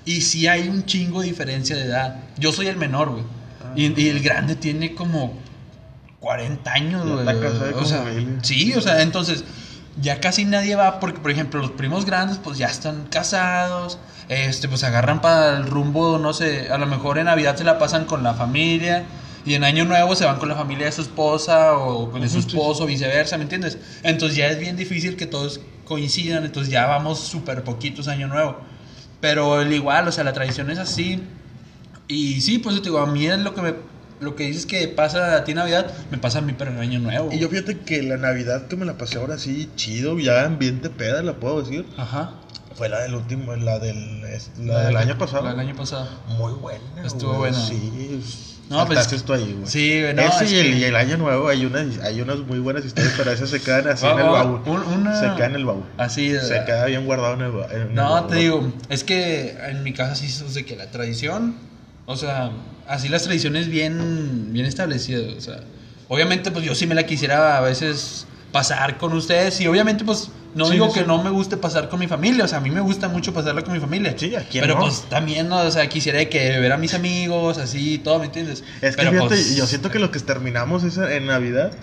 [0.06, 2.18] Y sí hay un chingo de diferencia de edad.
[2.38, 3.24] Yo soy el menor, güey.
[3.76, 5.34] Y, y el grande tiene como
[6.20, 7.26] 40 años, güey.
[7.26, 8.06] y O sea,
[8.44, 9.44] sí, o sea, entonces
[10.02, 13.98] ya casi nadie va porque, por ejemplo, los primos grandes pues ya están casados,
[14.30, 17.80] este, pues agarran para el rumbo, no sé, a lo mejor en Navidad se la
[17.80, 19.06] pasan con la familia
[19.46, 22.30] y en Año Nuevo se van con la familia de su esposa o con de
[22.30, 23.78] su esposo, viceversa, ¿me entiendes?
[24.04, 28.58] Entonces ya es bien difícil que todos coincidan, entonces ya vamos súper poquitos Año Nuevo.
[29.22, 31.22] Pero el igual, o sea, la tradición es así.
[32.08, 33.74] Y sí, pues te digo, a mí es lo que me,
[34.20, 37.00] lo que dices que pasa a ti Navidad, me pasa a mí pero en Año
[37.00, 37.30] Nuevo.
[37.32, 40.90] Y yo fíjate que la Navidad que me la pasé ahora sí chido, ya ambiente
[40.90, 41.86] peda, la puedo decir.
[41.98, 42.32] Ajá.
[42.76, 45.44] Fue la del último, la del, es- la del año pasado.
[45.46, 46.10] La del año pasado.
[46.38, 46.82] Muy buena.
[47.06, 47.58] Estuvo buena.
[47.58, 48.22] Sí.
[48.68, 49.68] No, pues, esto ahí, güey.
[49.68, 52.40] sí, no, Ese es y, el, que- y el año nuevo hay unas, hay unas
[52.40, 54.60] muy buenas historias, pero esas se quedan así en el baúl.
[54.66, 55.84] un- una- Se queda en el baúl.
[55.98, 58.28] Así de- Se queda bien guardado en el, ba- en el No, baúl.
[58.28, 61.56] te digo, es que en mi casa sí es de que la tradición,
[62.06, 62.52] o sea,
[62.88, 65.62] así las tradiciones bien, bien establecidas, o sea,
[66.08, 70.30] obviamente pues yo sí me la quisiera a veces pasar con ustedes y obviamente pues
[70.54, 72.62] no Sí, digo sí, que no me guste pasar con mi familia, o sea, a
[72.62, 74.14] mí me gusta mucho pasarla con mi familia.
[74.18, 74.82] Sí, ¿a quién Pero no?
[74.82, 75.58] pues también, ¿no?
[75.60, 78.64] o sea, quisiera que ver a mis amigos, así, todo, ¿me entiendes?
[78.82, 81.74] Es que Pero, fíjate, pues, yo siento que los que terminamos esa, en Navidad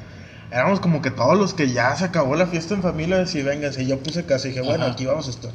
[0.51, 3.83] éramos como que todos los que ya se acabó la fiesta en familia, así vénganse.
[3.83, 4.93] Y yo puse casa y dije, bueno, Ajá.
[4.93, 5.51] aquí vamos a estar.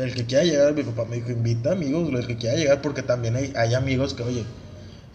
[0.00, 3.02] El que quiera llegar, mi papá me dijo, invita amigos, el que quiera llegar, porque
[3.02, 4.44] también hay, hay amigos que, oye,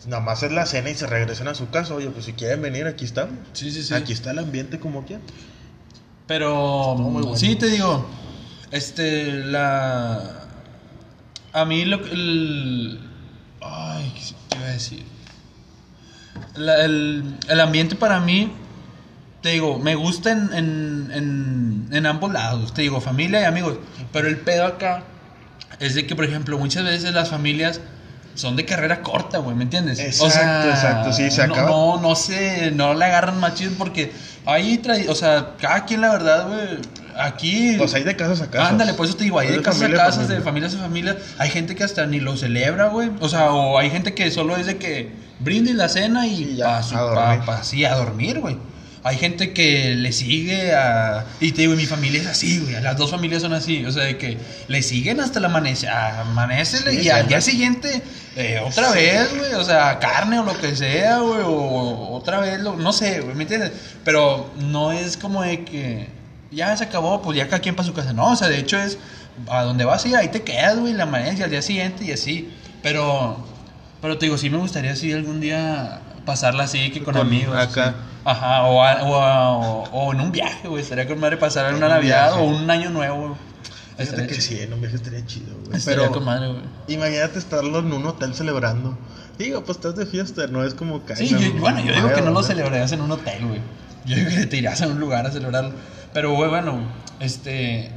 [0.08, 1.95] nada más es la cena y se regresan a su casa.
[1.95, 3.34] Oye, pues si quieren venir, aquí estamos.
[3.54, 3.93] Sí, sí, sí.
[3.93, 5.26] Aquí está el ambiente como quieran.
[6.28, 7.38] Pero Estuvo muy bueno.
[7.38, 8.06] sí te digo,
[8.71, 10.48] este la
[11.54, 13.00] a mí lo que el
[13.62, 14.12] ay,
[14.50, 15.04] ¿qué iba a decir?
[16.56, 18.52] La- el, el ambiente para mí
[19.45, 23.77] te digo, me gusta en, en, en, en ambos lados, te digo, familia y amigos,
[24.12, 25.03] pero el pedo acá
[25.79, 27.79] es de que, por ejemplo, muchas veces las familias
[28.34, 29.99] son de carrera corta, güey, ¿me entiendes?
[29.99, 31.69] Exacto, exacto, sí, se no, acaba.
[31.69, 34.12] No, no sé, no le agarran más chido porque
[34.45, 36.79] tradi- o sea, cada quien la verdad, güey,
[37.15, 37.75] aquí...
[37.77, 38.71] Pues hay de casas a casas.
[38.71, 40.69] Ándale, por eso te digo, hay de de casas a familia casas, de familia.
[40.69, 41.15] familias a familias.
[41.38, 43.12] Hay gente que hasta ni lo celebra, güey.
[43.19, 46.55] O sea, o hay gente que solo es de que brindis la cena y, Y
[46.55, 47.39] ya, pa, su- a dormir.
[47.41, 48.58] pa- pa- sí, a dormir, güey.
[49.08, 51.26] Hay gente que le sigue a...
[51.39, 52.82] Y te digo, mi familia es así, güey.
[52.82, 53.86] Las dos familias son así.
[53.86, 54.36] O sea, de que
[54.68, 55.89] le siguen hasta el amanecer.
[55.91, 58.02] Amanece Sí, y al día siguiente
[58.36, 58.96] eh, otra Sí.
[58.96, 59.54] vez, güey.
[59.54, 61.41] O sea, carne o lo que sea, güey.
[61.46, 63.36] O otra vez, lo, no sé, güey.
[63.36, 63.74] ¿Me entiendes?
[64.04, 66.08] Pero no es como de que
[66.50, 68.12] ya se acabó, pues ya cada quien para su casa.
[68.12, 68.98] No, o sea, de hecho es
[69.50, 72.12] a donde vas a ir, ahí te quedas, güey, la amanece al día siguiente y
[72.12, 72.50] así.
[72.82, 73.46] Pero,
[74.02, 77.56] pero te digo, sí me gustaría así algún día pasarla así que con, Con- amigos.
[77.56, 77.94] acá.
[78.25, 80.81] Ajá, o, a- o, a- o- o en un viaje, güey.
[80.81, 82.41] Estaría con madre pasar En una un Navidad viaje.
[82.41, 83.38] o un año nuevo.
[83.97, 85.77] Fíjate que sí, en un viaje estaría chido, güey.
[85.77, 86.61] estaría Pero con madre, güey.
[86.89, 88.97] imagínate estarlo en un hotel celebrando.
[89.38, 91.15] Digo, pues estás de fiesta, no es como que...
[91.15, 93.61] Sí, yo- bueno, yo digo que no lo celebrarías en un hotel, güey.
[94.05, 95.71] Yo digo que te irás a un lugar a celebrarlo.
[96.13, 96.79] Pero, güey, bueno,
[97.19, 97.91] este.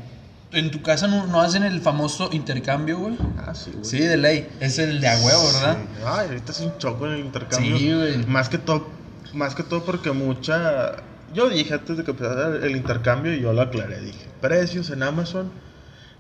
[0.50, 3.16] En tu casa no, no hacen el famoso intercambio, güey.
[3.38, 3.84] Ah, sí, güey.
[3.84, 4.48] Sí, de ley.
[4.60, 5.76] Es el de a huevo, ¿verdad?
[5.76, 6.02] Sí.
[6.06, 7.76] Ay, ahorita es un choco en el intercambio.
[7.76, 8.26] Sí, güey.
[8.26, 8.88] Más que todo,
[9.32, 10.92] más que todo porque mucha.
[11.34, 15.02] Yo dije antes de que empezara el intercambio y yo lo aclaré, dije, precios en
[15.02, 15.50] Amazon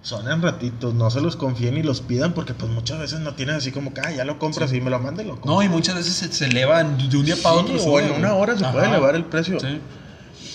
[0.02, 3.34] son en ratitos, no se los confíen ni los pidan porque pues muchas veces no
[3.34, 5.52] tienen así como que, ah, ya lo compras y me lo manden, lo compro.
[5.54, 7.74] No, y muchas veces se, se elevan de un día para otro.
[7.82, 9.58] O en una hora se puede elevar el precio.
[9.58, 9.80] Sí.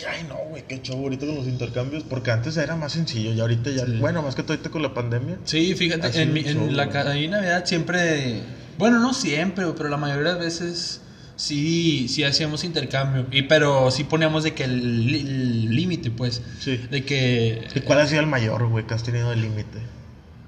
[0.02, 3.34] Y ay no, güey, qué chavo ahorita con los intercambios, porque antes era más sencillo
[3.34, 5.38] y ahorita ya, bueno, más que todo ahorita con la pandemia.
[5.46, 7.04] Sí, fíjate, en, mi- un en show, la güey.
[7.04, 8.44] ca- ahí en Navidad siempre,
[8.78, 11.02] bueno, no siempre, pero la mayoría de veces
[11.36, 13.26] sí, sí hacíamos intercambio.
[13.32, 16.78] Y pero sí poníamos de que el límite, pues, Sí.
[16.90, 19.80] de que ¿Y cuál ha sido el mayor, güey, que has tenido de límite?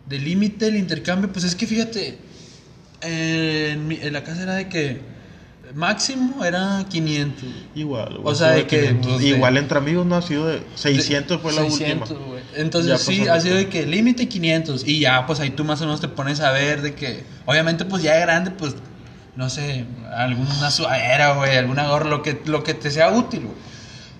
[0.07, 2.19] de límite el intercambio, pues es que fíjate,
[3.01, 5.01] en, mi- en la casa era de que
[5.73, 7.43] máximo era 500.
[7.73, 8.31] Igual, güey.
[8.31, 9.11] O sea, de que, 500.
[9.13, 12.27] pues, de- Igual entre amigos no ha sido de 600 fue la 600, última.
[12.27, 12.43] güey.
[12.55, 15.81] Entonces Ya sí, ha sido de que límite 500 y ya pues ahí tú más
[15.81, 18.75] o menos te pones a ver de que obviamente pues ya de grande pues
[19.35, 23.55] no sé, alguna sudadera, güey, alguna gorra, lo que lo que te sea útil, güey.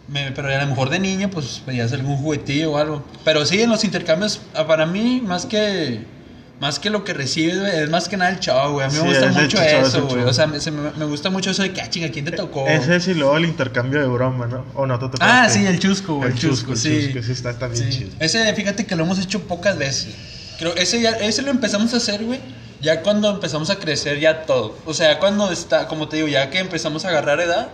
[0.08, 3.04] Me- pero a lo mejor de niño pues pedías algún juguetillo o algo.
[3.24, 6.14] Pero sí en los intercambios ah, para mí más que
[6.60, 8.86] más que lo que recibes, güey, es más que nada el show, güey.
[8.86, 10.24] A mí Sí, me gusta el mucho el eso, güey.
[10.24, 12.32] O sea, me, se me- me gusta mucho eso de que, ah, chinga, ¿quién te
[12.32, 12.66] tocó?
[12.68, 14.64] Ese es y luego el intercambio de broma, ¿no?
[14.76, 15.18] O no te tocó.
[15.22, 16.30] Ah, sí, el chusco, güey.
[16.32, 17.02] El chusco, el sí.
[17.08, 17.98] chusco, ese está, está bien Sí.
[18.00, 18.12] chido.
[18.20, 20.16] Ese, fíjate que lo hemos hecho pocas veces.
[20.60, 22.40] Creo, ese, ya, ese lo empezamos a hacer, güey.
[22.86, 24.78] Ya cuando empezamos a crecer, ya todo.
[24.86, 27.70] O sea, cuando está, como te digo, ya que empezamos a agarrar edad,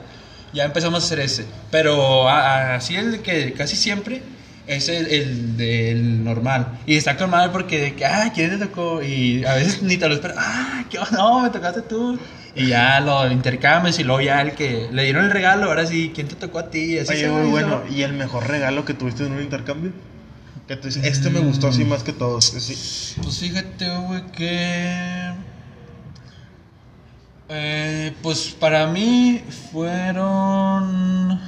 [0.54, 1.46] ya empezamos a hacer ese.
[1.70, 4.22] Pero así el que casi siempre
[4.68, 6.80] es el, el del normal.
[6.86, 9.04] Y está con madre porque de que, ah, ¿quién te tocó?
[9.04, 10.98] Y a veces ni te lo esperas, ah, ¿qué?
[11.12, 12.18] No, me tocaste tú.
[12.56, 16.14] Y ya lo intercambias y luego ya el que le dieron el regalo, ahora sí,
[16.16, 16.98] ¿quién te tocó a ti?
[16.98, 17.50] Así Oye, hizo.
[17.50, 19.92] bueno, ¿y el mejor regalo que tuviste en un intercambio?
[20.72, 22.46] Que tú dices, este me gustó así más que todos.
[22.46, 23.18] Sí.
[23.22, 25.34] Pues fíjate, güey, que.
[27.50, 31.42] Eh, pues para mí fueron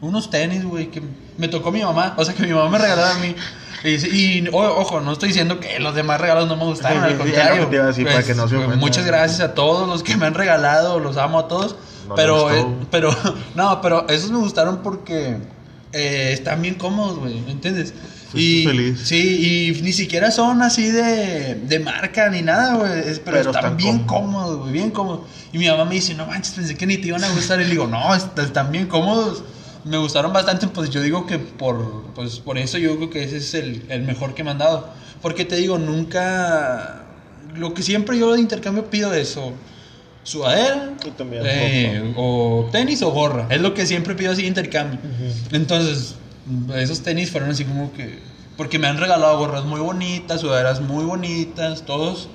[0.00, 1.00] unos tenis, güey, que
[1.38, 2.14] me tocó mi mamá.
[2.16, 3.36] O sea, que mi mamá me regalaba a mí.
[3.84, 7.04] Y, dice- y, o- ojo, no estoy diciendo que los demás regalos no me gustaron,
[7.04, 7.68] al contrario.
[8.02, 8.26] pues,
[8.80, 11.76] muchas gracias a todos los que me han regalado, los amo a todos.
[12.08, 13.10] No pero, eh, pero,
[13.54, 15.36] no, pero esos me gustaron porque
[15.92, 17.94] eh, están bien cómodos, güey, ¿me entiendes?
[18.40, 19.00] Y, feliz.
[19.04, 22.92] Sí, y ni siquiera son así de, de marca ni nada, güey.
[23.00, 24.22] es- Pero, Pero están están bien cómodos.
[24.22, 25.20] cómodos, güey, bien cómodos.
[25.52, 27.60] Y mi mamá me dice, no manches, pensé que ni te iban a gustar.
[27.60, 29.42] Y le digo, no, est- están bien cómodos.
[29.84, 33.36] Me gustaron bastante, pues yo digo que por, pues, por eso yo creo que ese
[33.36, 34.88] es el, el mejor que me han dado.
[35.22, 37.02] Porque te digo, nunca...
[37.54, 39.52] Lo que siempre yo de intercambio pido es o
[40.24, 40.90] sudadera,
[41.44, 43.46] eh, o tenis o gorra.
[43.48, 44.98] Es lo que siempre pido así de intercambio.
[45.52, 46.16] Entonces,
[46.74, 48.20] esos tenis fueron así como que.
[48.56, 52.28] Porque me han regalado gorras muy bonitas, sudaderas muy bonitas, todos.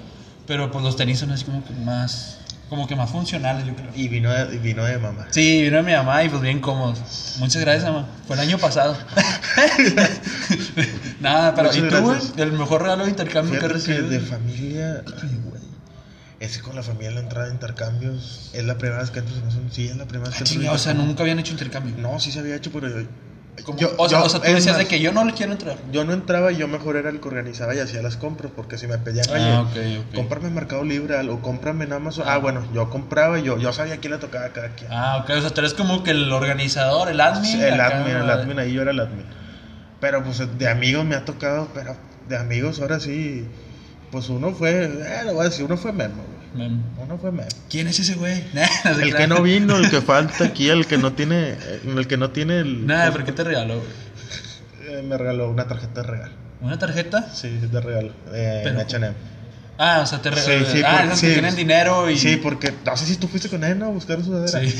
[0.47, 2.37] Pero pues los tenis son así como que más.
[2.69, 3.89] Como que más funcionales, yo creo.
[3.95, 5.27] Y vino de, vino de mamá.
[5.31, 7.35] Sí, vino mi mamá y pues bien cómodos.
[7.39, 8.07] Muchas gracias, mamá.
[8.27, 8.95] Fue el año pasado.
[11.19, 12.33] Nada, pero Muchas ¿y tú, gracias.
[12.37, 14.09] El mejor regalo de intercambio que Fíjate que recibí.
[14.09, 15.61] de familia, ay, güey.
[16.39, 19.47] Ese con la familia la entrada de intercambios es la primera vez que entras en
[19.49, 19.59] eso.
[19.71, 21.51] Sí, es la primera vez que Ah, entras en chinga, o sea, nunca habían hecho
[21.51, 21.93] intercambio.
[21.97, 23.05] No, sí se había hecho, pero yo.
[23.63, 25.51] Como- yo- o, sea, yo- o sea, tú decías de que yo no le quiero
[25.51, 25.77] entrar.
[25.91, 28.51] Yo no entraba y yo mejor era el que organizaba y hacía las compras.
[28.55, 30.15] Porque si me pedían, oye, Ah, ok.
[30.15, 32.25] cómprame en Mercado Libre o cómprame en Amazon.
[32.27, 34.91] Ah, bueno, yo compraba y yo, yo sabía quién le tocaba a cada quien.
[34.91, 37.51] Ah, ok, o sea, tú eres como que el organizador, el admin.
[37.51, 39.25] Sí, el admin, el admin, ahí yo era el admin.
[39.99, 41.95] Pero pues de amigos me ha tocado, pero
[42.27, 43.47] de amigos ahora sí.
[44.11, 47.47] Pues uno fue, eh, lo voy a decir, uno fue Memo, Uno fue Memo.
[47.69, 48.43] ¿Quién es ese güey?
[48.53, 52.07] No El que no vino, el que falta aquí, el que no tiene, eh, el
[52.07, 52.85] que no tiene el.
[52.85, 53.87] Nada, ¿por qué te regaló, güey?
[54.99, 56.33] Eh, me regaló una tarjeta de regalo.
[56.61, 57.33] ¿Una tarjeta?
[57.33, 58.11] Sí, de regalo.
[58.33, 59.13] Eh, Pero- en H&M.
[59.83, 60.65] Ah, o sea, te regaló.
[60.65, 61.27] Sí, sí, ah, por- sí.
[61.27, 62.17] que tienen dinero y.
[62.17, 63.85] Sí, porque no sé si tú fuiste con él ¿no?
[63.85, 64.75] a buscar su Sí,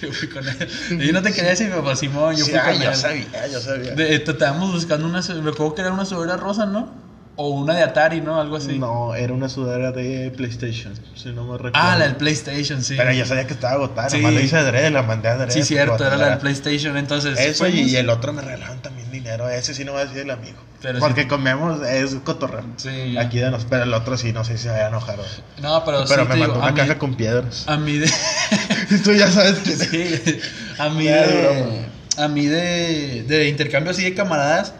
[0.02, 0.68] yo fui con él.
[1.04, 2.94] Yo no te quería decir, pero pues, Simón, yo Sí, fui con ay, yo él.
[2.96, 3.92] sabía, yo sabía.
[3.94, 5.20] De- eh, te estábamos buscando una.
[5.20, 7.05] Me acuerdo que era una sudadera rosa, ¿no?
[7.38, 8.40] O una de Atari, ¿no?
[8.40, 8.78] Algo así.
[8.78, 11.72] No, era una sudadera de PlayStation, si no me recuerdo.
[11.74, 12.94] Ah, la del PlayStation, sí.
[12.96, 14.16] Pero yo sabía que estaba agotada, Sí.
[14.16, 15.52] nomás la hice adrede, la mandé adrede.
[15.52, 16.38] Sí, cierto, era la del.
[16.38, 17.38] PlayStation, entonces.
[17.38, 20.20] Eso y, y el otro me regalaron también dinero, ese sí no va a decir
[20.22, 20.56] el amigo.
[20.80, 21.28] Pero porque sí.
[21.28, 22.64] comemos, es cotorreo.
[22.76, 23.20] Sí, ya.
[23.22, 25.16] Aquí de nos, pero el otro sí, no sé si se vaya a enojar.
[25.60, 27.64] No, pero, Pero sí me mandó digo, una mí- caja con piedras.
[27.66, 28.10] A mí de.
[29.04, 30.40] Tú ya sabes que Sí,
[30.78, 31.86] a mí de.
[32.18, 34.72] A mí de, de intercambio así de camaradas.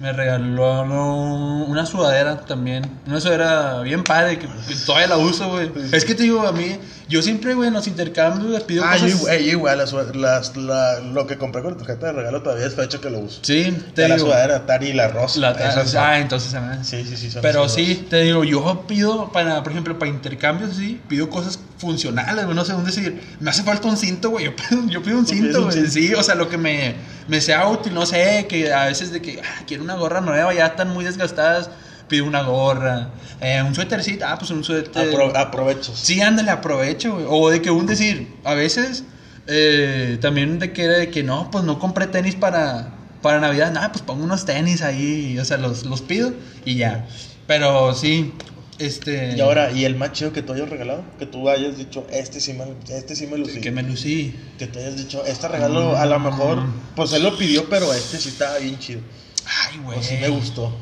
[0.00, 0.82] Me regaló
[1.66, 2.84] una sudadera también.
[3.06, 5.70] Una sudadera bien padre que, que todavía la uso, güey.
[5.92, 8.92] Es que te digo, a mí, yo siempre, güey, en los intercambios les pido Ah,
[8.94, 9.20] cosas.
[9.20, 12.74] yo igual, las, las- la- lo que compré con la tarjeta de regalo todavía es
[12.74, 13.40] fecha que lo uso.
[13.42, 14.28] Sí, te la digo.
[14.28, 15.38] sudadera Tari y la rosa.
[15.38, 17.30] La- esas ah, entonces, ah, Sí, sí, sí.
[17.30, 18.08] son Pero sí, dos.
[18.08, 22.64] te digo, yo pido para, por ejemplo, para intercambios, sí, pido cosas funcionales, güey, no
[22.64, 25.64] sé, un decir, me hace falta un cinto, güey, yo pido, yo pido un cinto,
[25.64, 26.94] güey, sí, o sea, lo que me,
[27.28, 30.52] me sea útil, no sé, que a veces de que, ah, quiero una gorra nueva,
[30.54, 31.70] ya están muy desgastadas,
[32.08, 35.10] pido una gorra, eh, un suétercito, ah, pues un suéter.
[35.12, 35.98] Apro- aprovechos.
[35.98, 37.26] Sí, ándale, aprovecho, güey.
[37.28, 39.04] O de que un decir, a veces
[39.46, 42.90] eh, también de que, de que no, pues no compré tenis para,
[43.22, 46.32] para Navidad, nada, pues pongo unos tenis ahí, o sea, los, los pido
[46.64, 47.06] y ya.
[47.46, 48.32] Pero sí,
[48.78, 49.34] este.
[49.36, 51.02] Y ahora, ¿y el más chido que tú hayas regalado?
[51.18, 52.64] Que tú hayas dicho, este sí me,
[52.96, 53.60] este sí me lucí.
[53.60, 54.34] Que me lucí.
[54.58, 56.62] Que tú hayas dicho, este regalo a lo mejor,
[56.96, 59.00] pues él lo pidió, pero este sí estaba bien chido.
[59.68, 59.98] Ay, güey.
[59.98, 60.72] O sí me gustó.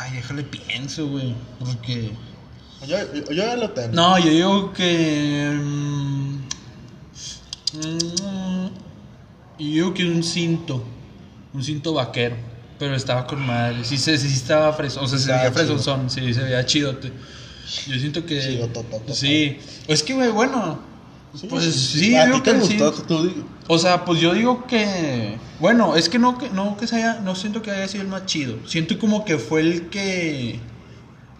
[0.00, 1.34] Ay, déjale pienso, güey.
[1.58, 2.12] Porque.
[2.86, 3.92] Yo, yo, yo ya lo tengo.
[3.94, 5.50] No, yo digo que.
[5.62, 6.36] mm,
[9.58, 10.82] yo digo que un cinto.
[11.54, 12.36] Un cinto vaquero.
[12.78, 13.84] Pero estaba con madre.
[13.84, 15.04] Sí, se- sí estaba fresón.
[15.04, 16.10] O sea, se veía fresón.
[16.10, 16.98] Sí, se veía chido.
[17.00, 18.40] Yo siento que.
[18.40, 19.58] Chido, to, to, to, sí.
[19.86, 20.90] Es que, güey, bueno.
[21.34, 22.92] Sí, pues sí, sí, ¿A digo ti te que gustó?
[22.94, 23.02] sí.
[23.08, 25.38] Tú O sea, pues yo digo que.
[25.60, 27.20] Bueno, es que no que no que se haya.
[27.20, 28.56] No siento que haya sido el más chido.
[28.66, 30.60] Siento como que fue el que.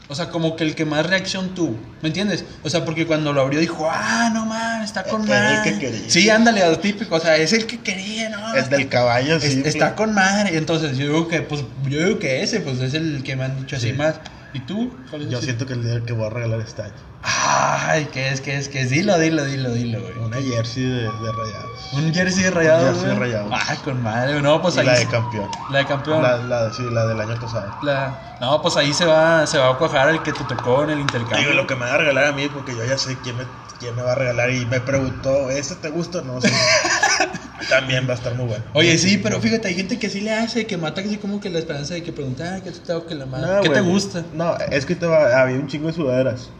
[0.08, 1.76] O sea, como que el que más reacción tuvo.
[2.02, 2.44] ¿Me entiendes?
[2.62, 5.72] O sea, porque cuando lo abrió dijo, ah, no man, está con el madre.
[5.72, 6.10] que quería.
[6.10, 7.14] Sí, ándale, a lo típico.
[7.16, 8.52] O sea, es el que quería, ¿no?
[8.54, 9.62] Es está- del caballo, es- sí.
[9.64, 10.56] está con madre.
[10.58, 13.58] Entonces, yo digo que, pues, yo digo que ese, pues, es el que me han
[13.60, 13.92] dicho así Sí.
[13.94, 14.16] más.
[14.52, 14.92] ¿Y tú?
[15.10, 15.46] ¿Cuál es Yo ese?
[15.46, 17.11] siento que el día que voy a regalar año.
[17.24, 18.40] Ay, ¿qué es?
[18.40, 18.68] ¿Qué es?
[18.68, 18.90] ¿Qué es?
[18.90, 20.18] Dilo, dilo, dilo, dilo, güey.
[20.18, 21.92] Una jersey de, de rayados.
[21.92, 22.84] Un jersey de rayados.
[22.84, 23.30] jersey de güey.
[23.30, 23.52] Rayados.
[23.54, 24.42] Ah, con madre.
[24.42, 24.86] No, pues y ahí.
[24.86, 25.48] la de campeón.
[25.70, 26.22] la de campeón.
[26.22, 27.70] La, la, sí, la del año pasado.
[27.82, 30.90] La- no, pues ahí se va, se va a cuajar el que te tocó en
[30.90, 31.38] el intercambio.
[31.38, 33.44] Digo, lo que me va a regalar a mí, porque yo ya sé quién me,
[33.78, 34.50] quién me va a regalar.
[34.50, 36.40] Y me preguntó, ¿este te gusta o no?
[36.40, 36.48] Sí.
[37.68, 38.64] También va a estar muy bueno.
[38.74, 41.48] Oye, sí, pero fíjate, hay gente que sí le hace, que mata así como que
[41.48, 43.46] la esperanza de que pregunta, "Ay, ¿qué te tengo que la madre?
[43.54, 44.24] No, ¿Qué te gusta?
[44.34, 46.50] No, es que te va- había un chingo de sudaderas.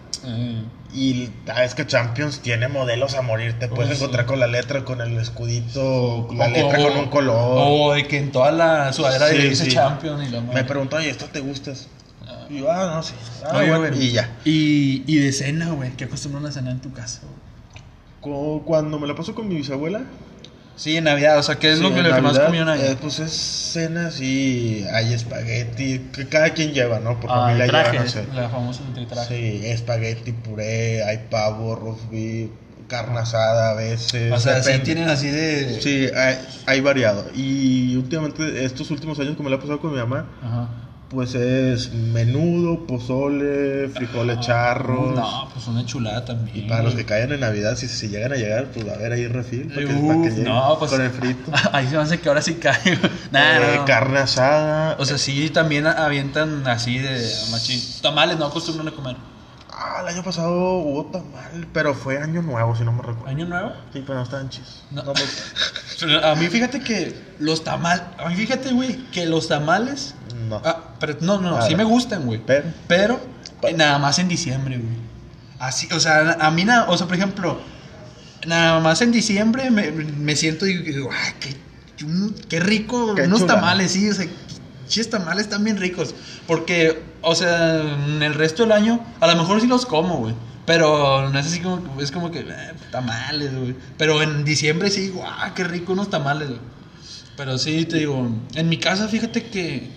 [0.94, 3.59] Y sabes que Champions tiene modelos a morir.
[3.59, 4.01] Te puedes Oh, sí.
[4.03, 7.35] encontrar con la letra, con el escudito, la o- letra o- con un color.
[7.38, 9.72] O de que en toda la sudadera Sí, dice sí.
[9.72, 10.40] Champion y la.
[10.42, 11.88] Me preguntó, oye, ¿esto te gustas?
[12.51, 13.14] Y yo, ah, no, sí.
[13.44, 14.29] Ah, bueno, y ya.
[14.44, 17.22] Y, y de cena, güey, ¿qué acostumbran a cenar en tu casa?
[18.20, 20.03] Cuando me la paso con mi bisabuela,
[20.77, 22.93] Sí, en Navidad, o sea, ¿qué es Sí, lo que, lo que más comió Navidad?
[22.93, 27.21] eh, pues es cenas y hay espagueti, que cada quien lleva, ¿no?
[27.21, 28.25] Por Ah, familia traje, no sé.
[28.35, 29.61] la famosa traje.
[29.61, 32.51] Sí, espagueti, puré, hay pavo, roast beef,
[32.89, 34.33] carne asada a veces.
[34.33, 35.81] o sea, sí tienen así de...
[35.81, 37.27] Sí, hay, hay variado.
[37.35, 40.69] Y últimamente, estos últimos años me la he pasado con mi mamá, Ajá.
[41.12, 45.14] Pues es menudo, pozole, frijoles charros.
[45.14, 46.57] No, pues una chulada también.
[46.57, 49.12] Y para los que caigan en Navidad, si, si llegan a llegar, pues a haber
[49.12, 49.68] ahí refil.
[49.68, 51.53] Para que, Uf, para que lleguen no, pues- Con el frito.
[51.72, 52.81] Ahí se me hace que ahora sí cae.
[53.31, 53.85] Nah, Eh, no.
[53.85, 54.96] Carne asada.
[54.98, 57.81] O sea, sí también avientan así de machín.
[58.01, 59.16] Tamales no acostumbran a comer.
[59.85, 63.27] Ah, el año pasado hubo tamal, pero fue año nuevo, si no me recuerdo.
[63.29, 63.73] ¿Año nuevo?
[63.92, 64.83] Sí, pero no estaban chis.
[64.90, 65.03] No.
[65.03, 65.57] No, pues,
[66.25, 68.03] A mí fíjate que los tamales.
[68.18, 70.14] A mí fíjate, güey, que los tamales.
[70.49, 70.61] no.
[70.64, 72.40] Ah, pero no, no, no, sí me gustan, güey.
[72.47, 73.21] Pero- Pero
[73.62, 74.97] eh, nada más en diciembre, güey.
[75.59, 77.61] Así, o sea, a mí nada, o sea, por ejemplo,
[78.47, 81.57] nada más en diciembre me, me siento y digo, ay, qué,
[82.49, 84.27] qué rico, Qué unos tamales, sí, o sea,
[84.88, 86.14] chis tamales están bien ricos.
[86.49, 90.35] Porque, o sea, en el resto del año, a lo mejor sí los como, güey.
[90.67, 93.75] Pero no es así como, es como que, eh, tamales, güey.
[93.97, 96.61] Pero en diciembre sí, guau, qué rico unos tamales, güey.
[97.37, 99.91] Pero sí, te digo, en mi casa, fíjate que,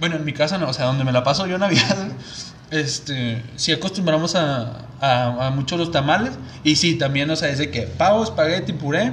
[0.00, 2.08] bueno, en mi casa no, o sea, donde me la paso yo Navidad,
[2.70, 6.32] este, sí acostumbramos a, a, a mucho los tamales.
[6.64, 9.12] Y sí, también, o sea, es de que pavo, espagueti, puré.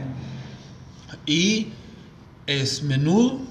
[1.26, 1.70] Y
[2.48, 3.49] es menudo.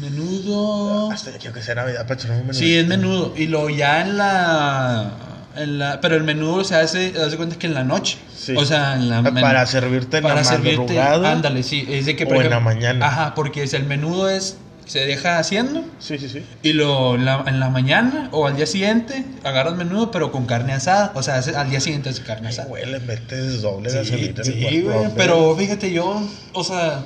[0.00, 1.10] Menudo.
[1.10, 2.58] Hasta quiero que sea Navidad echarme un menú.
[2.58, 3.32] Sí, es menudo.
[3.36, 5.10] Y luego ya en la,
[5.56, 6.00] en la.
[6.00, 8.18] Pero el menudo se hace, das cuenta que en la noche.
[8.36, 8.54] Sí.
[8.56, 9.18] O sea, en la.
[9.18, 11.00] en- Para servirte en para la servirte.
[11.00, 11.86] Ándale, sí.
[11.88, 13.06] Es de que, o en la mañana.
[13.06, 14.58] Ajá, porque es el menudo es.
[14.86, 15.82] Se deja haciendo.
[15.98, 16.44] Sí, sí, sí.
[16.62, 20.44] Y lo, en, la, en la mañana o al día siguiente agarras menudo, pero con
[20.44, 21.10] carne asada.
[21.14, 22.68] O sea, hace- al día siguiente es carne Ay, asada.
[22.68, 26.20] güey, le metes doble Sí, gasolina en sí, güey, pero fíjate, yo,
[26.52, 27.00] o sea,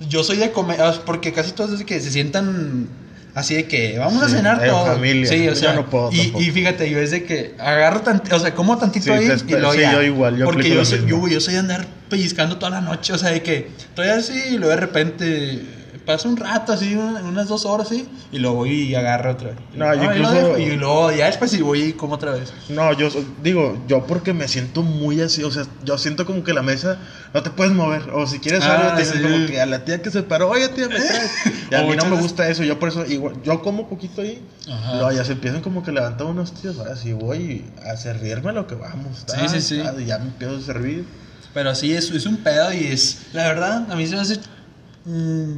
[0.00, 2.88] yo soy de comer, ah, porque casi todos desde que se sientan
[3.34, 4.88] así de que vamos a cenar en todos.
[4.88, 5.26] familia.
[5.26, 8.36] Sí, o Yo sea, no puedo y, y fíjate, yo es de que agarro tantito,
[8.36, 9.92] o sea, como tantito Sí, ahí y luego sí, ya.
[9.92, 12.80] yo igual, yo porque yo lo soy, yo, yo soy de andar pellizcando toda la
[12.80, 15.62] noche, o sea, de que estoy así y luego de repente
[16.06, 19.48] paso un rato así, una- unas dos horas así, y luego voy y agarro otra
[19.50, 19.58] vez.
[19.74, 22.32] No, yo y, lo incluso- dejo, y luego ya después sí voy y como otra
[22.32, 22.52] vez.
[22.68, 23.08] No, yo
[23.42, 26.98] digo, yo porque me siento muy así, o sea, yo siento como que la mesa
[27.34, 29.22] no te puedes mover, o si quieres Ah, algo, te dices sí.
[29.22, 31.30] como que a la tía que se paró, oye tía, me traes.
[31.70, 34.40] Y a mí no me gusta eso, yo por eso, igual, yo como poquito ahí,
[34.70, 34.94] Ajá.
[34.94, 38.68] luego ya se empiezan como que levantar unos tíos, ahora sí voy a servirme lo
[38.68, 39.78] que vamos, Sí, ta, sí, sí.
[39.82, 41.04] ta, y ya me empiezo a servir.
[41.52, 44.38] Pero sí, es, es un pedo y es, la verdad, a mí se me hace,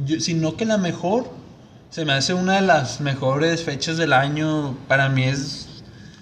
[0.05, 1.29] yo- si no que la mejor,
[1.89, 4.77] se me hace una de las mejores fechas del año.
[4.87, 5.67] Para mí es,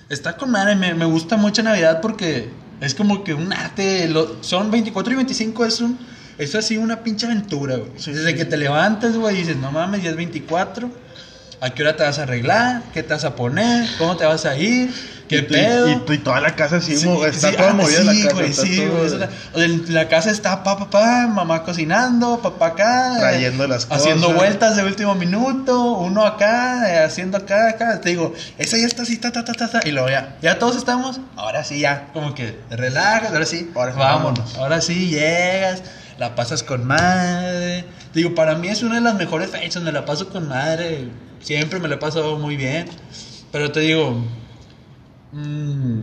[0.09, 2.49] está con madre, me, me gusta mucho Navidad porque
[2.79, 5.97] es como que un arte, lo- son 24 y 25, es un,
[6.37, 7.91] es así una pinche aventura, güey.
[8.05, 10.89] Desde que te levantas, güey, dices, no mames, ya es 24.
[11.59, 12.83] ¿A qué hora te vas a arreglar?
[12.93, 13.89] ¿Qué te vas a poner?
[13.97, 14.93] ¿Cómo te vas a ir?
[15.27, 15.89] ¿Qué y, tu- pedo?
[15.89, 18.13] Y, tu- y toda la casa así, Sí, está sí, toda ah, movida sí, la
[18.29, 18.33] casa.
[18.35, 19.19] güey, sí, todo-
[19.55, 23.15] güey, en la casa está papá, papá, mamá cocinando, papá acá.
[23.15, 24.37] eh, Trayendo las Haciendo cosas.
[24.37, 28.01] vueltas de último minuto, uno acá, eh, haciendo acá, acá.
[28.01, 29.79] Te digo, esa ya está así, ta, ta, ta, ta, ta.
[29.83, 33.93] Y luego ya, ya todos estamos, ahora sí, ya, como que relajas, ahora sí, Ahora
[33.93, 34.37] vámonos.
[34.37, 34.55] vámonos.
[34.57, 35.81] Ahora sí, llegas,
[36.19, 37.81] la pasas con madre.
[38.13, 41.09] Te digo, para mí es una de las mejores fechas, me la paso con madre.
[41.41, 42.87] Siempre me la he pasado muy bien.
[43.51, 44.23] Pero te digo,
[45.31, 45.99] Mm,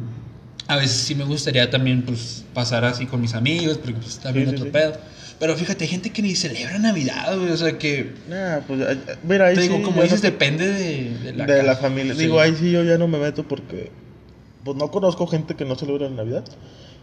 [0.69, 4.49] a veces sí me gustaría también pues pasar así con mis amigos, porque pues también
[4.49, 4.71] Sí, otro sí.
[4.71, 4.93] pedo.
[5.39, 8.81] Pero fíjate, hay gente que ni celebra Navidad, güey, o sea que Nah, pues,
[9.25, 12.15] mira, ahí te digo, como dices, no- depende de, de la de la familia.
[12.15, 13.91] Digo, ahí sí yo ya no me meto porque
[14.63, 16.45] pues no conozco gente que no celebra Navidad.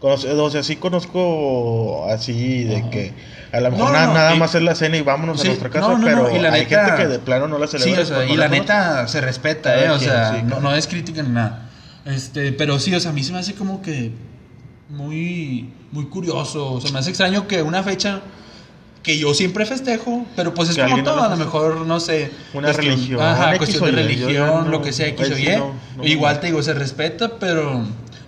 [0.04, 3.12] O sea, sí conozco así de que
[3.52, 5.46] a lo mejor No, na- no, nada y- más es la cena y vámonos Sí,
[5.46, 7.94] a nuestra casa, no, pero la hay neta- gente que de plano no la celebra.
[7.94, 9.90] Sí, o sea, pues, y la neta se respeta, ¿eh?
[9.90, 10.62] O quien, sea, sí, no, claro.
[10.62, 11.68] no es crítica ni nada.
[12.04, 14.10] Este, pero sí, o sea, a mí se me hace como que
[14.88, 16.72] muy, muy curioso.
[16.72, 18.20] O sea, me hace extraño que una fecha
[19.02, 22.00] que yo siempre festejo, pero pues es Que como no todo, a lo mejor, no
[22.00, 22.30] sé.
[22.54, 25.34] Una cuestión- religión, Ajá, cuestión o de yo religión, no- lo que sea, X o
[25.34, 25.48] ahí
[26.02, 26.10] Y.
[26.12, 27.82] Igual te digo, se respeta, pero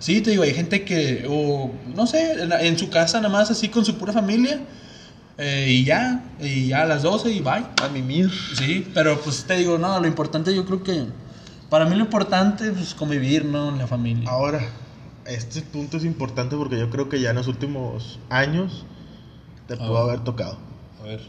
[0.05, 3.49] sí, te digo, hay gente que, o no sé, en, en su casa nada más
[3.49, 4.59] así con su pura familia.
[5.37, 7.65] eh, y ya, y ya a las 12 y bye.
[7.83, 8.29] A mimir.
[8.55, 11.05] Sí, pero pues te digo, no, lo importante yo creo que
[11.69, 13.69] para mí lo importante es pues, convivir, ¿no?
[13.69, 14.29] En la familia.
[14.29, 14.61] Ahora,
[15.25, 18.85] este punto es importante porque yo creo que ya en los últimos años
[19.67, 20.03] te pudo ver.
[20.03, 20.57] haber tocado.
[21.01, 21.21] A ver.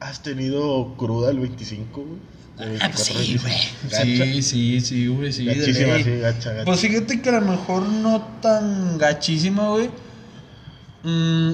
[0.00, 2.37] ¿Has tenido cruda el 25, güey?
[2.60, 4.18] Ah, pues 24, sí, 25.
[4.18, 4.42] güey.
[4.42, 5.44] Sí, sí, sí, güey, sí.
[5.44, 6.64] Gachísima, sí, gacha, gacha.
[6.64, 9.90] Pues fíjate que a lo mejor no tan gachísima, güey.
[11.04, 11.52] Mm,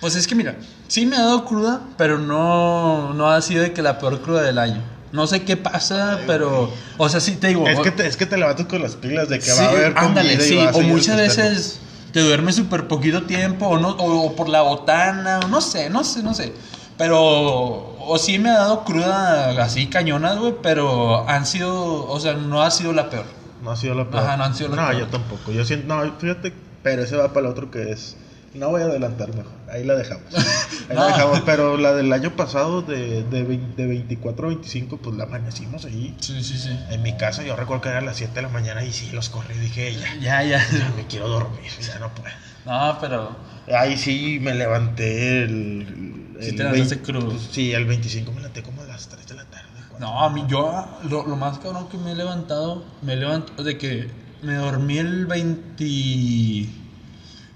[0.00, 0.56] pues es que mira,
[0.88, 4.42] sí me ha dado cruda, pero no, no ha sido de que la peor cruda
[4.42, 4.82] del año.
[5.12, 6.72] No sé qué pasa, pero.
[6.98, 7.66] O sea, sí te digo.
[7.66, 9.70] Es que, te, es que te levantas con las pilas de que Sí, va a
[9.70, 11.78] haber ándale, sí, o muchas veces
[12.12, 15.88] te duermes súper poquito tiempo, o, no, o, o por la botana, o no sé,
[15.88, 16.52] no sé, no sé.
[16.98, 22.34] Pero, o sí me ha dado cruda así cañonas, güey, pero han sido, o sea,
[22.34, 23.24] no ha sido la peor.
[23.62, 24.24] No ha sido la peor.
[24.24, 25.00] Ajá, no han sido la No, peor.
[25.02, 25.52] yo tampoco.
[25.52, 28.16] Yo siento, no, fíjate, pero ese va para el otro que es.
[28.54, 29.52] No voy a adelantar mejor.
[29.70, 30.24] Ahí la dejamos.
[30.88, 31.00] Ahí No.
[31.02, 31.40] la dejamos.
[31.42, 35.84] Pero la del año pasado, de, de, 20 de 24 a 25, pues la amanecimos
[35.84, 36.16] ahí.
[36.18, 36.70] Sí, sí, sí.
[36.90, 39.10] En mi casa, yo recuerdo que era a las 7 de la mañana y sí,
[39.12, 40.66] los corrí y dije, ya, Ya, ya.
[40.76, 42.34] ya me quiero dormir, ya no puedo.
[42.64, 43.36] No, pero.
[43.76, 46.24] Ahí sí me levanté el.
[46.40, 47.28] Sí el te levantaste 20 crudo.
[47.30, 49.68] pues, sí, el 25 me levanté como a las 3 de la tarde.
[49.98, 53.64] No, a mí yo, lo, lo más cabrón que me he levantado, me he levantado
[53.64, 54.08] de que
[54.42, 56.68] me dormí el 20.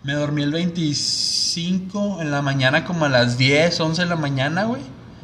[0.05, 4.65] Me dormí el 25 en la mañana, como a las 10, 11 de la mañana,
[4.65, 4.83] güey.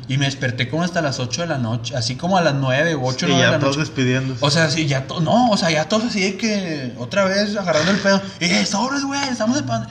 [0.09, 2.97] Y me desperté como hasta las 8 de la noche, así como a las 9
[2.97, 3.91] u 8 Sí, de ya la todos noche.
[3.91, 4.45] despidiéndose.
[4.45, 7.55] O sea, sí, ya to- no, o sea, ya todos así de que otra vez
[7.57, 8.21] agarrando el pedo.
[8.41, 9.87] Eh, sobres, güey, estamos de pan.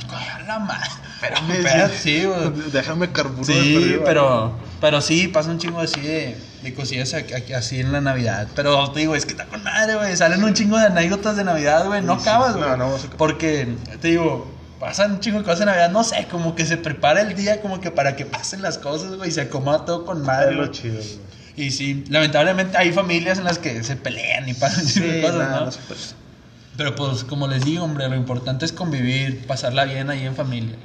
[0.48, 0.90] La madre.
[1.52, 2.52] Espérate, sí, güey.
[2.72, 7.16] Déjame carburo de Sí, pero, pero sí, pasa un chingo así de, de cosillas
[7.56, 8.48] así en la Navidad.
[8.56, 10.16] Pero te digo, es que está con madre, güey.
[10.16, 12.02] Salen un chingo de anécdotas de Navidad, güey.
[12.02, 12.70] No Sí, acabas, güey.
[12.70, 13.18] No, no vamos a acabar.
[13.18, 13.68] Porque,
[14.02, 15.92] te digo, pasan un chingo de cosas de Navidad.
[15.92, 19.16] No sé, como que se prepara el día como que para que pasen las cosas,
[19.16, 19.30] güey.
[19.30, 21.28] Y se acomoda todo con madre, Es lo chido, güey.
[21.58, 25.66] Y sí, lamentablemente hay familias en las que se pelean y pasan de cosas, nada,
[25.66, 25.72] ¿no?
[26.78, 30.76] Pero pues, como les digo, hombre, lo importante es convivir, pasarla bien ahí en familia.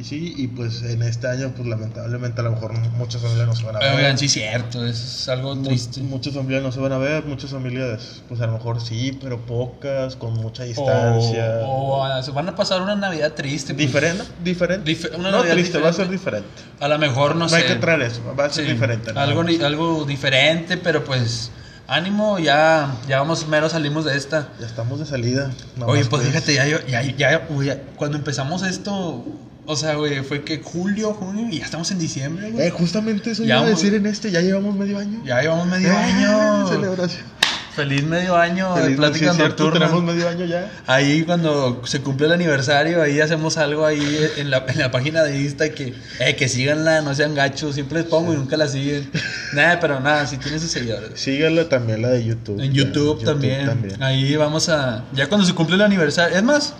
[0.00, 3.54] Y sí, y pues en este año, pues lamentablemente a lo mejor muchas familias no
[3.54, 3.96] se van a ver.
[3.96, 6.00] Oigan, sí, cierto, es algo triste.
[6.00, 9.44] Muchas familias no se van a ver, muchas familias, pues a lo mejor sí, pero
[9.44, 11.58] pocas, con mucha distancia.
[11.66, 13.74] O, o, se van a pasar una Navidad triste.
[13.74, 13.86] pues.
[13.88, 14.90] diferente, diferente.
[14.90, 16.48] Dif- una no Navidad triste, va a ser diferente.
[16.80, 17.56] A lo mejor, no, No, sé.
[17.56, 19.12] hay que traer eso, va a ser Sí, diferente.
[19.12, 19.20] ¿no?
[19.20, 21.50] Algo, ni- algo diferente, pero pues
[21.88, 24.48] ánimo, ya, ya vamos, mero salimos de esta.
[24.60, 25.50] Ya estamos de salida.
[25.84, 29.24] Oye, pues que- fíjate, ya, ya, ya, ya, cuando empezamos esto,
[29.66, 32.66] O sea, güey, fue que julio, junio, y ya estamos en diciembre, güey.
[32.66, 35.22] Eh, justamente eso Ya iba a decir en este, ya llevamos medio año.
[35.24, 36.68] Ya llevamos medio Eh, año.
[36.68, 37.40] Celebración.
[37.74, 39.90] Feliz medio año de Feliz, sí, pláticas nocturnas.
[39.90, 40.70] Tenemos medio año ya.
[40.86, 45.22] Ahí cuando se cumple el aniversario, ahí hacemos algo ahí en la, en la página
[45.22, 48.66] de Insta que, eh, que síganla, no sean gachos, siempre les pongo y nunca la
[48.66, 49.08] siguen.
[49.54, 51.20] nada, pero nada, si tiene sus seguidores.
[51.20, 52.60] Síganla también la de YouTube.
[52.60, 53.70] En ya, YouTube, también.
[54.00, 56.74] Ahí vamos a, ya cuando se cumple el aniversario, es más,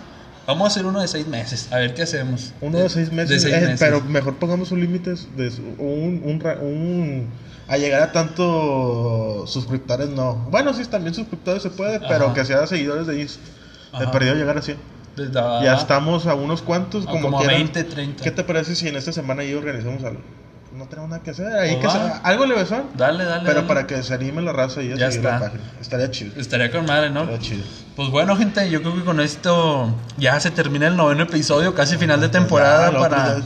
[0.47, 2.53] vamos a hacer uno de seis meses, a ver qué hacemos.
[2.61, 3.29] Uno de seis meses.
[3.29, 3.79] De seis eh, meses.
[3.79, 7.27] Pero mejor pongamos un límite de su- un, un, un-
[7.67, 10.35] A llegar a tanto suscriptores, no.
[10.51, 12.33] Bueno, sí, también suscriptores se puede, pero Ajá.
[12.33, 13.39] que sea seguidores de Insta.
[14.01, 14.77] He perdido llegar a 100.
[15.15, 15.63] Desde abajo.
[15.65, 17.57] Ya estamos a unos cuantos, como, como a quieran.
[17.73, 18.23] 20, 30.
[18.23, 20.21] ¿Qué te parece si en esta semana ahí organizamos algo?
[20.73, 21.47] No tenemos nada que hacer.
[21.53, 22.83] Ahí Pues que sea- algo le besón.
[22.95, 23.41] Dale, dale.
[23.43, 23.67] Pero dale.
[23.67, 25.39] para que se anime la raza y Ya la está.
[25.39, 25.61] página.
[25.81, 26.31] Estaría chido.
[26.39, 27.21] Estaría con madre, ¿no?
[27.23, 27.63] Estaría chido.
[27.95, 31.97] Pues bueno, gente, yo creo que con esto ya se termina el noveno episodio, casi
[31.97, 33.37] final de temporada Ya, la para...
[33.39, 33.43] ya.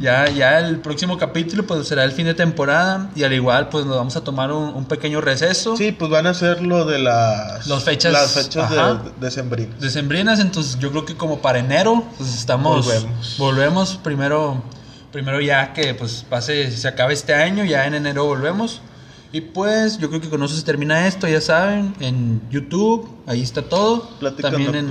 [0.00, 3.84] Ya, ya el próximo capítulo pues será el fin de temporada y al igual pues
[3.84, 5.76] nos vamos a tomar un, un pequeño receso.
[5.76, 8.94] Sí, pues van a ser lo de las, Las fechas, las fechas ajá.
[8.94, 9.80] de, de sembrinas.
[9.80, 12.86] Decembrinas, entonces yo creo que como para enero pues estamos...
[12.86, 13.34] Volvemos.
[13.38, 14.62] Volvemos primero,
[15.12, 18.80] primero ya que pues pase, se acabe este año, ya en enero volvemos.
[19.30, 23.42] Y pues yo creo que con eso se termina esto, ya saben, en YouTube, ahí
[23.42, 24.08] está todo.
[24.18, 24.88] Pláticas También en,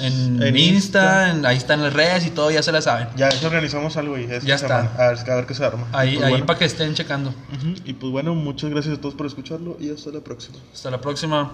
[0.00, 1.30] en, En Insta, Insta.
[1.30, 3.08] en- ahí están las redes y todo, ya se la saben.
[3.14, 4.90] Ya eso organizamos algo y Ya está.
[4.96, 5.86] A ver, a ver qué se arma.
[5.92, 6.46] Ahí, Pues ahí bueno.
[6.46, 7.28] para que estén checando.
[7.30, 10.56] Ujú, Y pues bueno, muchas gracias a todos por escucharlo y hasta la próxima.
[10.72, 11.52] Hasta la próxima.